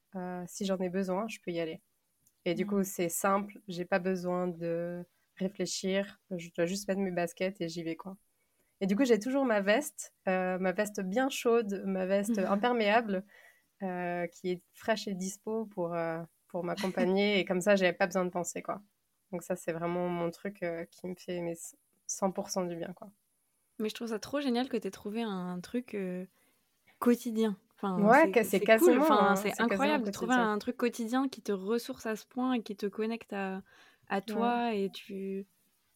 [0.46, 1.82] si j'en ai besoin, je peux y aller.
[2.46, 2.68] Et du mmh.
[2.68, 5.04] coup, c'est simple, j'ai pas besoin de
[5.36, 8.18] réfléchir, je dois juste mettre mes baskets et j'y vais quoi.
[8.80, 13.16] Et du coup, j'ai toujours ma veste, euh, ma veste bien chaude, ma veste imperméable,
[13.16, 13.22] euh,
[13.80, 17.40] qui est fraîche et dispo pour, euh, pour m'accompagner.
[17.40, 18.82] et comme ça, j'avais pas besoin de penser, quoi.
[19.32, 21.58] Donc ça, c'est vraiment mon truc qui me fait mes
[22.08, 23.10] 100% du bien, quoi.
[23.80, 25.96] Mais je trouve ça trop génial que tu aies trouvé un truc
[27.00, 27.58] quotidien.
[27.76, 29.04] Enfin, ouais, c'est quasiment.
[29.04, 32.64] Enfin, c'est incroyable de trouver un truc quotidien qui te ressource à ce point et
[32.64, 33.62] qui te connecte à,
[34.08, 34.74] à toi.
[34.74, 35.46] Et tu.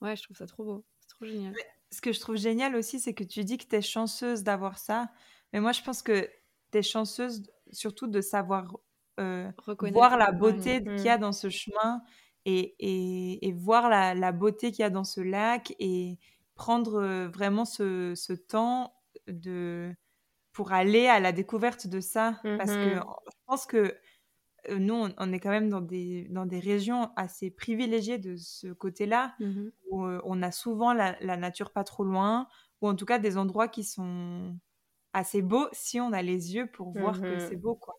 [0.01, 0.85] Ouais, je trouve ça trop beau.
[0.99, 1.55] C'est trop génial
[1.91, 4.77] ce que je trouve génial aussi, c'est que tu dis que tu es chanceuse d'avoir
[4.77, 5.09] ça.
[5.53, 6.29] Mais moi, je pense que
[6.71, 8.75] tu es chanceuse surtout de savoir
[9.19, 9.51] euh,
[9.93, 12.01] voir la beauté qu'il y a dans ce chemin
[12.45, 16.17] et, et, et voir la, la beauté qu'il y a dans ce lac et
[16.55, 18.93] prendre euh, vraiment ce, ce, temps
[19.27, 19.93] de
[20.53, 22.39] pour aller à la découverte de ça.
[22.43, 23.97] Parce que mmh je pense que
[24.69, 28.67] euh, nous on, est quand même dans des dans des régions assez privilégiées de ce
[28.67, 32.47] côté-là mmh où on a souvent la, la, nature pas trop loin
[32.79, 34.55] ou en tout cas des endroits qui sont
[35.13, 37.95] assez beaux si on a les yeux pour voir que c'est beau quoi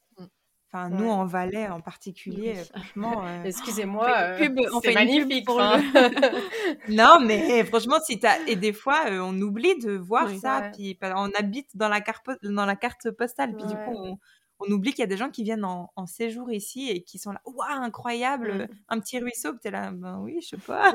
[0.75, 3.23] Enfin, nous en Valais en particulier, franchement.
[3.23, 4.49] Euh, Excusez-moi, euh,
[4.83, 5.45] c'est magnifique.
[5.45, 5.61] Pour
[6.89, 10.71] non, mais franchement, si t'as et des fois, euh, on oublie de voir ça.
[10.73, 14.19] Puis on habite dans la carte dans la carte postale, puis du coup, on,
[14.61, 17.33] on oublie qu'il y a des gens qui viennent en, séjour ici et qui sont
[17.33, 18.69] là, waouh, incroyable, mmh.
[18.89, 19.53] un petit ruisseau.
[19.61, 20.93] Tu es là, ben oui, je sais pas.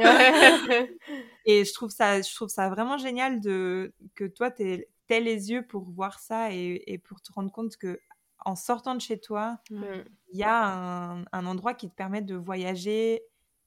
[1.45, 5.51] et je trouve ça, je trouve ça vraiment génial de que toi, tu aies les
[5.51, 7.99] yeux pour voir ça et, et pour te rendre compte que
[8.45, 9.83] en sortant de chez toi, mmh.
[10.31, 13.21] il y a un, endroit qui te permet de voyager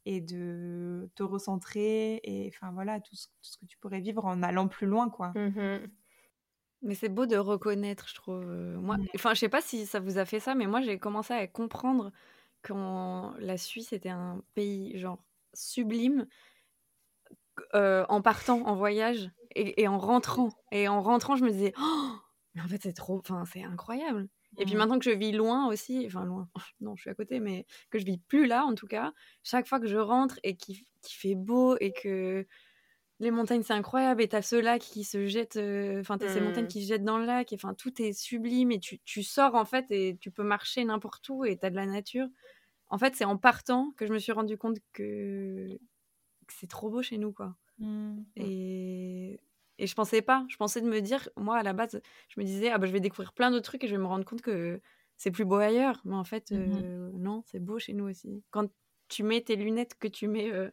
[0.06, 4.68] et de te recentrer et enfin voilà tout ce, que tu pourrais vivre en allant
[4.68, 5.32] plus loin quoi.
[5.34, 5.86] Mmh
[6.82, 8.42] mais c'est beau de reconnaître, je trouve.
[8.42, 9.06] Euh, moi, mmh.
[9.14, 11.46] enfin, je sais pas si ça vous a fait ça, mais moi j'ai commencé à
[11.46, 12.10] comprendre
[12.62, 12.72] que
[13.38, 15.22] la Suisse était un pays genre
[15.52, 16.26] sublime
[17.74, 20.50] euh, en partant en voyage et, en rentrant.
[20.72, 22.12] Et en rentrant, je me disais, oh,
[22.54, 24.28] mais en fait c'est trop, enfin c'est incroyable.
[24.58, 26.48] Et puis maintenant que je vis loin aussi, enfin loin,
[26.80, 29.66] non, je suis à côté, mais que je vis plus là en tout cas, chaque
[29.66, 32.46] fois que je rentre et qu'il fait beau et que
[33.20, 36.40] les montagnes c'est incroyable et t'as ce lac qui se jette, euh, enfin t'as ces
[36.40, 36.68] montagnes mmh.
[36.68, 39.54] qui se jettent dans le lac, et enfin tout est sublime et tu, tu, sors
[39.54, 42.26] en fait et tu peux marcher n'importe où et t'as de la nature.
[42.88, 45.68] En fait, c'est en partant que je me suis rendu compte que,
[46.46, 47.54] que c'est trop beau chez nous quoi.
[47.80, 48.24] Mmh.
[48.36, 49.40] Et
[49.78, 50.44] et je pensais pas.
[50.50, 52.92] Je pensais de me dire, moi, à la base, je me disais, ah bah, je
[52.92, 54.80] vais découvrir plein d'autres trucs et je vais me rendre compte que
[55.16, 56.02] c'est plus beau ailleurs.
[56.04, 58.44] Mais en fait, mmh euh, non, c'est beau chez nous aussi.
[58.50, 58.70] Quand
[59.08, 60.70] tu mets tes lunettes que tu mets euh,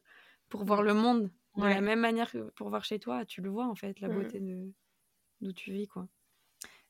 [0.49, 3.49] pour voir le monde de la même manière que pour voir chez toi, tu le
[3.49, 4.73] vois, en fait, la mmh beauté de
[5.41, 6.09] d'où tu vis, quoi.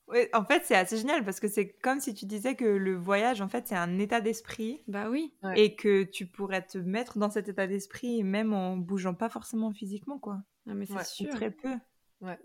[0.07, 2.95] Oui, en fait, c'est assez génial parce que c'est comme si tu disais que le
[2.95, 4.81] voyage, en fait, c'est un état d'esprit.
[4.87, 5.33] Bah oui.
[5.55, 9.71] Et que tu pourrais te mettre dans cet état d'esprit même en bougeant pas forcément
[9.71, 10.41] physiquement, quoi.
[10.65, 11.29] Non, mais c'est sûr.
[11.29, 11.75] très peu.
[12.21, 12.39] Ouais.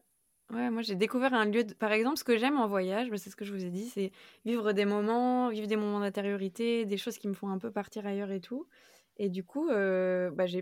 [0.51, 3.31] Ouais, moi j'ai découvert un lieu, par exemple, ce que j'aime en voyage, bah, c'est
[3.31, 4.13] ce que je vous ai dit, c'est
[4.45, 8.07] vivre des moments, vivre des moments d'intériorité, des choses qui me font un peu partir
[8.07, 8.67] ailleurs et tout.
[9.17, 10.61] Et du coup, euh, bah, je...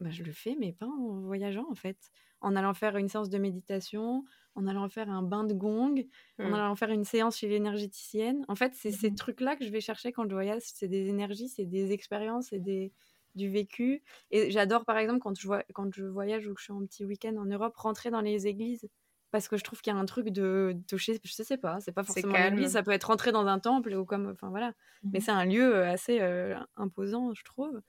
[0.00, 1.96] Bah, je le fais, mais pas en voyageant en fait.
[2.40, 4.24] En allant faire une séance de méditation,
[4.54, 6.04] en allant faire un bain de gong,
[6.38, 6.54] en mmh.
[6.54, 8.44] allant faire une séance chez l'énergéticienne.
[8.46, 10.62] En fait, c'est ces mmh trucs-là que je vais chercher quand je voyage.
[10.64, 12.92] C'est des énergies, c'est des expériences, c'est des,
[13.34, 14.02] du vécu.
[14.30, 16.84] Et j'adore, par exemple, quand je, vois, quand je voyage ou que je suis en
[16.84, 18.88] petit week-end en Europe, rentrer dans les églises.
[19.30, 21.92] Parce que je trouve qu'il y a un truc de, toucher, je sais pas, c'est
[21.92, 24.72] pas forcément l'église, ça peut être rentrer dans un temple ou comme, enfin voilà.
[25.02, 27.82] Mais mmh c'est un lieu euh, assez euh, imposant, je trouve.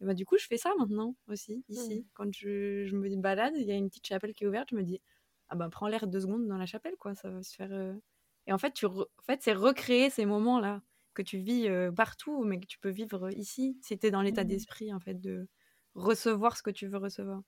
[0.00, 2.00] Et bah, du coup, je fais ça maintenant aussi, ici.
[2.00, 2.08] Mmh.
[2.14, 4.76] Quand je, je, me balade, il y a une petite chapelle qui est ouverte, je
[4.76, 5.00] me dis,
[5.48, 7.72] ah ben prends l'air deux secondes dans la chapelle, quoi, ça va se faire.
[7.72, 7.94] Euh.
[8.46, 10.82] Et en fait, tu en fait, c'est recréer ces moments-là
[11.14, 14.44] que tu vis partout, mais que tu peux vivre ici, si tu es dans l'état
[14.44, 15.48] mmh d'esprit, en fait, de
[15.94, 17.42] recevoir ce que tu veux recevoir.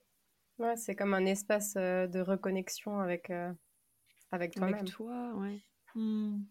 [0.59, 3.31] Ouais, c'est comme un espace de reconnexion avec,
[4.31, 4.75] avec toi-même.
[4.75, 5.61] Avec toi, ouais.
[5.97, 6.45] Mmh.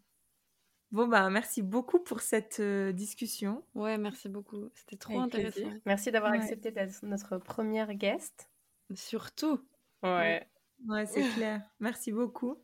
[0.96, 3.62] Bon, bah, merci beaucoup pour cette discussion.
[3.76, 4.70] Ouais, merci beaucoup.
[4.76, 5.70] C'était trop intéressant.
[5.86, 8.50] Merci d'avoir accepté d'être notre première guest.
[8.94, 9.60] Surtout.
[10.04, 10.48] Ouais.
[10.88, 11.62] Ouais, c'est clair.
[11.82, 12.62] Merci beaucoup.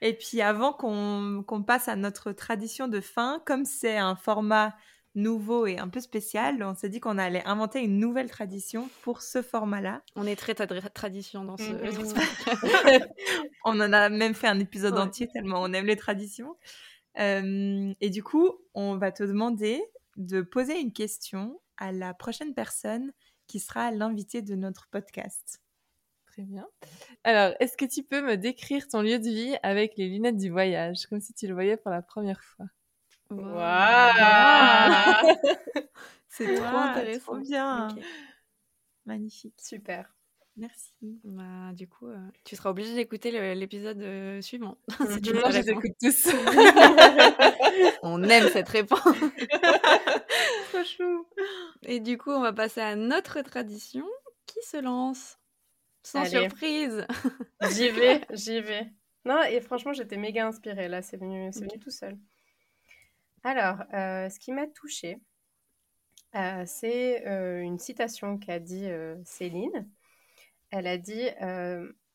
[0.00, 4.74] Et puis avant qu'on passe à notre tradition de fin, comme c'est un format
[5.14, 9.20] nouveau et un peu spécial, on s'est dit qu'on allait inventer une nouvelle tradition pour
[9.20, 10.00] ce format-là.
[10.14, 11.64] On est très tradition dans ce.
[11.64, 13.08] Mm-hmm.
[13.66, 16.56] on en a même fait un épisode entier tellement on aime les traditions.
[17.18, 19.82] Euh, et du coup, on va te demander
[20.16, 23.12] de poser une question à la prochaine personne
[23.46, 25.62] qui sera l'invité de notre podcast.
[26.26, 26.66] Très bien.
[27.24, 30.50] Alors, est-ce que tu peux me décrire ton lieu de vie avec les lunettes du
[30.50, 32.66] voyage, comme si tu le voyais pour la première fois?
[33.30, 33.46] Waouh
[36.28, 37.32] C'est trop intéressant.
[37.32, 37.88] Trop bien.
[39.06, 39.58] Magnifique.
[39.62, 40.15] Super.
[40.56, 41.20] Merci.
[41.24, 44.78] Bah, du coup, euh, tu seras obligé d'écouter l'épisode euh, suivant.
[45.10, 46.28] si tu Moi, je les écoute tous.
[48.02, 49.00] on aime cette réponse.
[50.72, 51.26] trop chou.
[51.82, 54.06] Et du coup, on va passer à notre tradition
[54.46, 55.38] qui se lance.
[56.02, 57.06] Sans surprise.
[57.72, 58.86] j'y vais, j'y vais.
[59.26, 60.88] Non, et franchement, j'étais méga inspirée.
[60.88, 62.16] Là, c'est venu, c'est venu tout seul.
[63.46, 65.20] Alors, euh, ce qui m'a touchée,
[66.34, 68.88] euh, c'est euh, une citation qu'a dit
[69.24, 69.88] Céline.
[70.70, 71.28] Elle a dit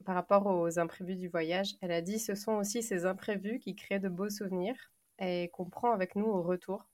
[0.05, 3.75] par rapport aux imprévus du voyage, elle a dit ce sont aussi ces imprévus qui
[3.75, 6.87] créent de beaux souvenirs et qu'on prend avec nous au retour.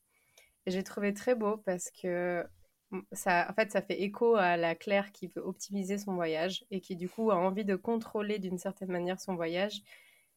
[0.66, 2.46] Et j'ai trouvé très beau parce que
[3.12, 6.82] ça, en fait, ça fait écho à la Claire qui veut optimiser son voyage et
[6.82, 9.82] qui du coup a envie de contrôler d'une certaine manière son voyage.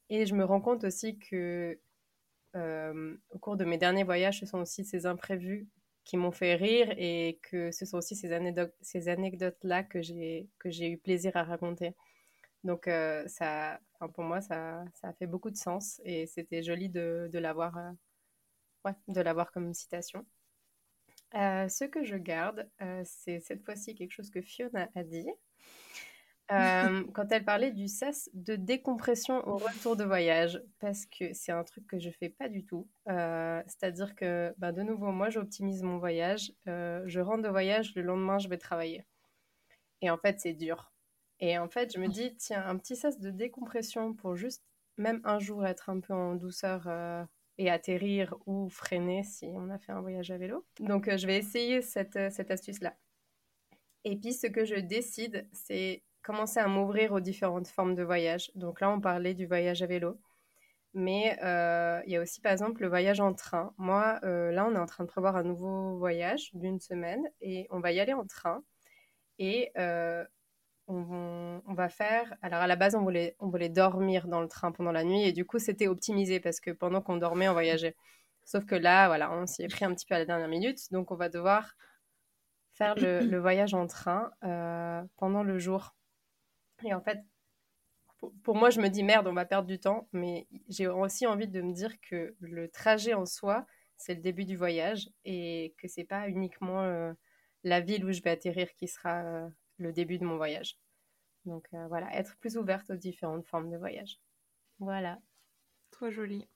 [0.09, 1.79] Et je me rends compte aussi que
[2.57, 5.69] euh, au cours de mes derniers voyages, ce sont aussi ces imprévus
[6.05, 10.49] qui m'ont fait rire et que ce sont aussi ces, anecdotes, ces anecdotes-là que j'ai,
[10.59, 11.95] que j'ai eu plaisir à raconter.
[12.65, 13.81] Donc, euh, ça,
[14.15, 17.77] pour moi, ça, ça, a fait beaucoup de sens et c'était joli de, de l'avoir,
[17.79, 17.91] euh,
[18.85, 20.27] ouais, de l'avoir comme citation.
[21.35, 22.69] Euh, ce que je garde,
[23.05, 25.29] c'est cette fois-ci quelque chose que Fiona a dit.
[26.53, 31.53] Euh, quand elle parlait du sas de décompression au retour de voyage, parce que c'est
[31.53, 32.89] un truc que je fais pas du tout.
[33.09, 36.53] Euh, c'est-à-dire que, bah, de nouveau, moi, j'optimise mon voyage.
[36.67, 39.05] Euh, je rentre de voyage, le lendemain, je vais travailler.
[40.03, 40.93] Et en fait, c'est dur.
[41.39, 44.65] Et en fait, je me dis, tiens, un petit sas de décompression pour juste,
[44.97, 46.89] même un jour, être un peu en douceur
[47.59, 50.67] et atterrir ou freiner si on a fait un voyage à vélo.
[50.81, 52.97] Donc, je vais essayer cette, cette astuce-là.
[54.05, 58.51] Et puis, ce que je décide, c'est commencer à m'ouvrir aux différentes formes de voyage.
[58.55, 60.19] Donc là, on parlait du voyage à vélo.
[60.93, 63.73] Mais euh, il y a aussi, par exemple, le voyage en train.
[63.79, 67.67] Moi, euh, là, on est en train de prévoir un nouveau voyage d'une semaine et
[67.71, 68.63] on va y aller en train.
[69.39, 70.25] Et euh,
[70.89, 72.35] on, va faire...
[72.43, 75.23] Alors, à la base, on voulait, on voulait dormir dans le train pendant la nuit
[75.23, 77.97] et du coup, c'était optimisé parce que pendant qu'on dormait, on voyageait.
[78.45, 80.81] Sauf que là, voilà, on s'y est pris un petit peu à la dernière minute.
[80.93, 81.77] Donc, on va devoir
[82.75, 84.31] faire le voyage en train
[85.19, 85.95] pendant le jour.
[86.85, 87.21] Et en fait,
[88.43, 91.49] pour moi, je me dis merde, on va perdre du temps, mais j'ai aussi envie
[91.49, 93.67] de me dire que le trajet en soi,
[93.97, 97.13] c'est le début du voyage et que c'est pas uniquement euh,
[97.65, 100.79] la ville où je vais atterrir qui sera euh, le début de mon voyage.
[101.45, 104.19] Donc euh, voilà, être plus ouverte aux différentes formes de voyage.
[104.79, 105.19] Voilà.
[105.91, 106.49] Trop joli.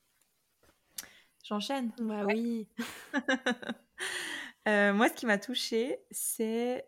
[1.43, 2.67] J'enchaîne Bah oui.
[4.65, 6.87] moi, ce qui m'a touchée, c'est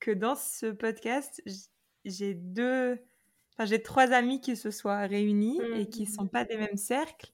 [0.00, 1.42] que dans ce podcast,
[2.04, 2.98] j'ai deux,
[3.52, 7.32] enfin j'ai trois amis qui se soient réunis et qui sont pas des mêmes cercles.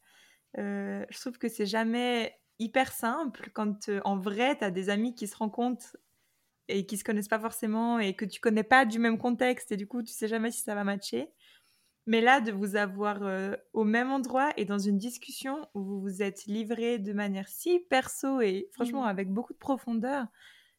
[0.59, 4.89] Euh, je trouve que c'est jamais hyper simple quand euh, en vrai tu as des
[4.89, 5.97] amis qui se rencontrent
[6.69, 9.77] et qui se connaissent pas forcément et que tu connais pas du même contexte et
[9.77, 11.29] du coup tu sais jamais si ça va matcher.
[12.09, 16.01] Mais là, de vous avoir euh, au même endroit et dans une discussion où vous
[16.01, 19.09] vous êtes livré de manière si perso et franchement mmh.
[19.09, 20.27] avec beaucoup de profondeur,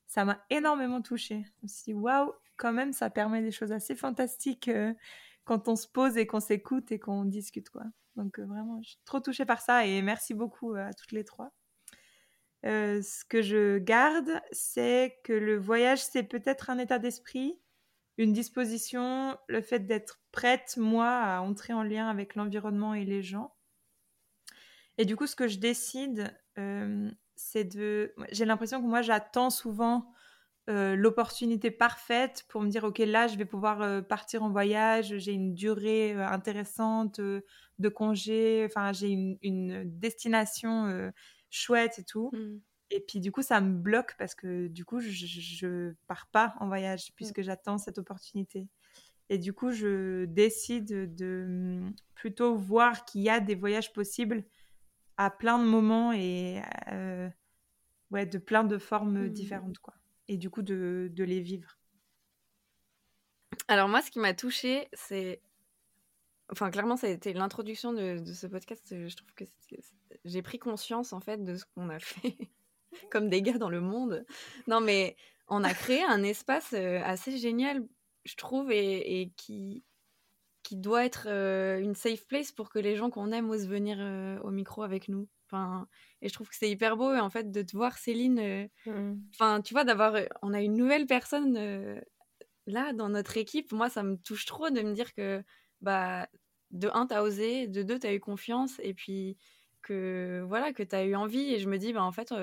[0.07, 1.43] ça m'a énormément touchée.
[1.45, 4.93] Je me suis dit, waouh, quand même, ça permet des choses assez fantastiques euh,
[5.43, 7.83] quand on se pose et qu'on s'écoute et qu'on discute, quoi.
[8.15, 11.11] Donc, euh, vraiment, je suis trop touchée par ça et merci beaucoup euh, à toutes
[11.11, 11.51] les trois.
[12.63, 17.59] ce que je garde, c'est que le voyage, c'est peut-être un état d'esprit,
[18.17, 23.21] une disposition, le fait d'être prête, moi, à entrer en lien avec l'environnement et les
[23.21, 23.53] gens.
[24.97, 26.33] Et du coup, ce que je décide,
[27.37, 28.13] c'est de.
[28.31, 30.11] J'ai l'impression que moi, j'attends souvent
[30.69, 35.17] euh, l'opportunité parfaite pour me dire ok là je vais pouvoir euh, partir en voyage
[35.17, 41.09] j'ai une durée euh, intéressante de congé enfin j'ai une, destination
[41.49, 42.59] chouette et tout mmh.
[42.89, 46.53] et puis du coup ça me bloque parce que du coup je, je pars pas
[46.59, 47.13] en voyage mmh.
[47.15, 48.67] puisque j'attends cette opportunité
[49.29, 54.43] et du coup je décide de mmh, plutôt voir qu'il y a des voyages possibles
[55.17, 56.61] à plein de moments et
[56.91, 57.29] euh,
[58.11, 59.29] ouais, de plein de formes mmh.
[59.29, 59.79] différentes.
[59.79, 59.95] Quoi.
[60.27, 61.77] Et du coup, de, de les vivre.
[63.67, 65.41] Alors moi, ce qui m'a touchée, c'est...
[66.49, 68.87] Enfin, clairement, ça a été l'introduction de, de, ce podcast.
[68.89, 69.43] Je trouve que
[70.23, 72.37] j'ai pris conscience, en fait, de ce qu'on a fait
[73.11, 74.25] comme des gars dans le monde.
[74.67, 75.17] Non, mais
[75.49, 77.85] on a créé un espace euh, assez génial,
[78.23, 79.83] je trouve, et, et qui,
[80.67, 83.99] qui doit être euh, une safe place pour que les gens qu'on aime osent venir
[84.01, 85.29] euh, au micro avec nous.
[85.45, 85.87] Enfin,
[86.21, 88.37] et je trouve que c'est hyper beau en fait de te voir Céline.
[88.37, 89.15] Euh, mmh.
[89.33, 92.01] Enfin, tu vois, d'avoir, on a une nouvelle personne
[92.65, 93.71] là dans notre équipe.
[93.71, 95.41] Moi, ça me touche trop de me dire que
[95.79, 96.27] bah
[96.71, 99.37] de un t'as osé, de deux t'as eu confiance, et puis
[99.81, 101.53] que voilà que t'as eu envie.
[101.53, 102.33] Et je me dis bah en fait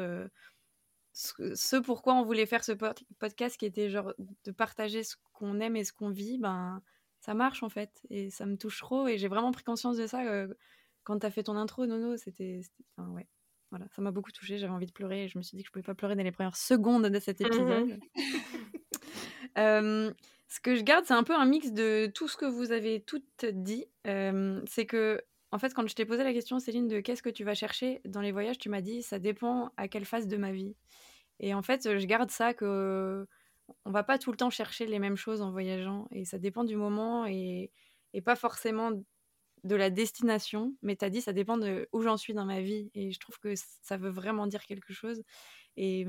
[1.13, 2.73] ce, pourquoi on voulait faire ce
[3.19, 6.81] podcast qui était genre de partager ce qu'on aime et ce qu'on vit, ben
[7.25, 10.07] ça marche en fait et ça me touche trop et j'ai vraiment pris conscience de
[10.07, 10.47] ça euh,
[11.05, 12.61] quand tu as fait ton intro Nono c'était
[12.97, 13.27] enfin, ouais
[13.71, 15.69] voilà ça m'a beaucoup touché j'avais envie de pleurer et je me suis dit que
[15.69, 18.01] je pouvais pas pleurer dans les premières secondes de cet mmh épisode.
[20.47, 23.01] Ce que je garde c'est un peu un mix de tout ce que vous avez
[23.01, 25.19] toutes dit c'est que
[25.51, 28.03] en fait quand je t'ai posé la question Céline de qu'est-ce que tu vas chercher
[28.05, 30.77] dans les voyages tu m'as dit ça dépend à quelle phase de ma vie.
[31.41, 33.27] Et en fait je garde ça que
[33.85, 36.65] on va pas tout le temps chercher les mêmes choses en voyageant et ça dépend
[36.65, 37.71] du moment et,
[38.25, 38.93] pas forcément
[39.65, 42.61] de la destination, mais tu as dit ça dépend de où j'en suis dans ma
[42.61, 45.23] vie et je trouve que ça veut vraiment dire quelque chose.
[45.77, 46.07] Et,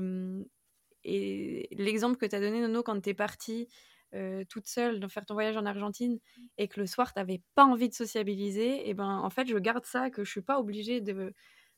[1.04, 3.68] et l'exemple que tu as donné, Nono, quand tu es partie
[4.14, 6.20] euh, toute seule de faire ton voyage en Argentine
[6.58, 9.58] et que le soir tu n'avais pas envie de sociabiliser, et ben en fait je
[9.58, 11.34] garde ça, que je suis pas obligée de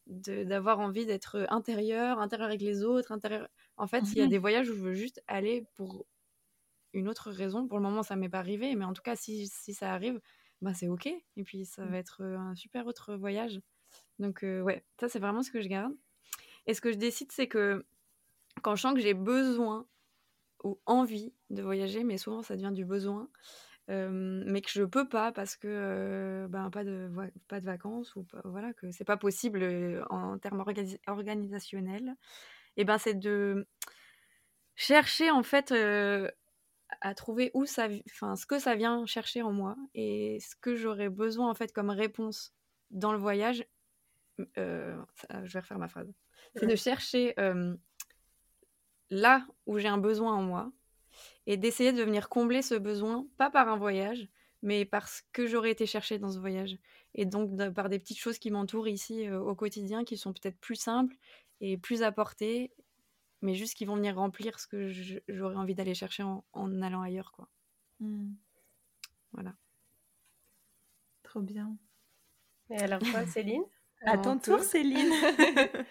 [0.06, 3.48] d'avoir envie d'être intérieur, intérieur avec les autres, intérieur.
[3.78, 6.06] En fait, il y a mmh des voyages où je veux juste aller pour
[6.92, 7.66] une autre raison.
[7.66, 10.20] Pour le moment, ça m'est pas arrivé, mais en tout cas, si, si ça arrive,
[10.60, 11.06] bah c'est ok.
[11.06, 11.90] Et puis ça mmh.
[11.90, 13.60] va être un super autre voyage.
[14.18, 15.94] Donc ouais, ça c'est vraiment ce que je garde.
[16.66, 17.86] Et ce que je décide, c'est que
[18.62, 19.86] quand je sens que j'ai besoin
[20.64, 23.30] ou envie de voyager, mais souvent ça devient du besoin,
[23.88, 27.10] mais que je peux pas parce que ben, pas, de,
[27.48, 30.62] pas de vacances ou voilà que c'est pas possible en termes
[31.06, 32.14] organisationnels,
[32.76, 33.66] et ben c'est de
[34.76, 35.72] chercher en fait
[37.00, 40.74] à trouver où ça, enfin ce que ça vient chercher en moi et ce que
[40.74, 42.54] j'aurais besoin en fait comme réponse
[42.90, 43.64] dans le voyage.
[44.56, 45.02] je
[45.32, 46.12] vais refaire ma phrase.
[46.54, 47.34] C'est de chercher
[49.10, 50.72] là où j'ai un besoin en moi
[51.46, 54.28] et d'essayer de venir combler ce besoin, pas par un voyage,
[54.62, 56.76] mais parce que j'aurais été chercher dans ce voyage.
[57.14, 60.76] Et donc par des petites choses qui m'entourent ici au quotidien, qui sont peut-être plus
[60.76, 61.16] simples
[61.60, 62.72] et plus apportées
[63.42, 64.88] mais juste qui vont venir remplir ce que
[65.28, 67.48] j'aurais envie d'aller chercher en, allant ailleurs, quoi.
[68.00, 68.32] Hmm.
[69.32, 69.54] Voilà.
[71.22, 71.76] Trop bien.
[72.70, 73.64] Et alors toi, Céline
[74.02, 75.12] À ton tour, Céline.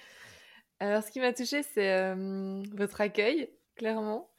[0.79, 4.29] alors, ce qui m'a touchée, c'est euh, votre accueil, clairement.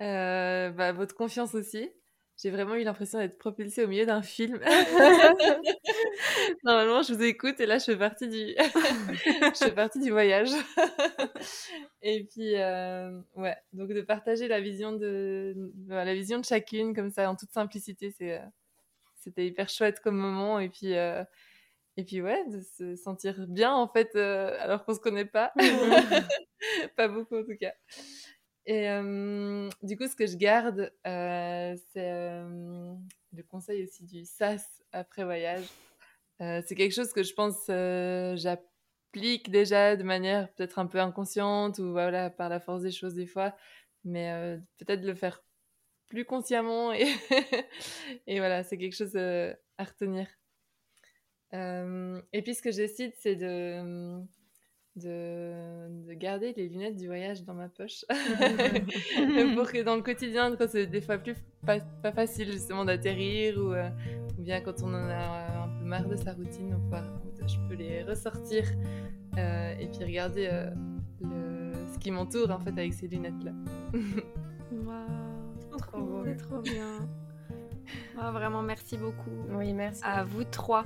[0.00, 1.90] Euh, bah, votre confiance aussi
[2.40, 4.60] j'ai vraiment eu l'impression d'être propulsée au milieu d'un film.
[6.64, 10.50] Normalement, je vous écoute et là, je fais partie du, je fais partie du voyage.
[12.02, 17.10] et puis, euh, ouais, donc de partager la vision de, la vision de chacune comme
[17.10, 18.46] ça, en toute simplicité, c'est, euh,
[19.16, 20.60] c'était hyper chouette comme moment.
[20.60, 21.24] Et puis, euh,
[21.96, 25.52] et puis ouais, de se sentir bien en fait, alors qu'on se connaît pas,
[26.96, 27.72] pas beaucoup en tout cas.
[28.70, 28.86] Et
[29.82, 32.10] du coup, ce que je garde, euh, c'est
[33.32, 35.64] le conseil aussi du SAS après voyage.
[36.42, 37.64] Euh, c'est quelque chose que je pense
[38.38, 43.14] j'applique déjà de manière peut-être un peu inconsciente ou voilà par la force des choses
[43.14, 43.56] des fois,
[44.04, 45.42] mais peut-être le faire
[46.08, 47.06] plus consciemment et,
[48.26, 50.26] voilà, c'est quelque chose à retenir.
[51.54, 52.86] et puis ce que je
[53.18, 54.22] c'est de
[54.98, 58.04] de, garder les lunettes du voyage dans ma poche.
[59.54, 61.80] pour que dans le quotidien, quand c'est des fois plus pas,
[62.12, 63.88] facile justement d'atterrir ou, euh,
[64.38, 66.76] ou, bien quand on en a un peu marre de sa routine,
[67.46, 68.64] je peux les ressortir
[69.36, 70.70] euh, et puis regarder euh,
[71.22, 73.52] le, ce qui m'entoure en fait avec ces lunettes-là.
[74.72, 76.22] wow, trop beau.
[76.24, 77.08] C'est trop bien.
[78.16, 79.30] vraiment, merci beaucoup.
[79.50, 80.02] Oui, merci.
[80.04, 80.84] À vous trois.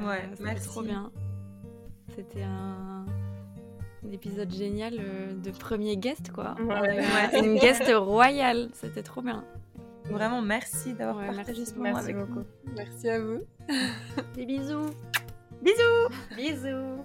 [0.00, 0.68] ouais, merci.
[0.68, 1.10] trop bien.
[2.14, 3.04] C'était un,
[4.12, 6.54] épisode génial euh, de premier guest, quoi.
[7.32, 9.44] une guest royale, c'était trop bien.
[10.10, 12.44] Vraiment, merci d'avoir partagé ce moment merci avec beaucoup.
[12.76, 13.40] Merci à vous.
[14.34, 14.90] Des bisous.
[15.62, 16.08] Bisous.
[16.36, 17.02] Bisous.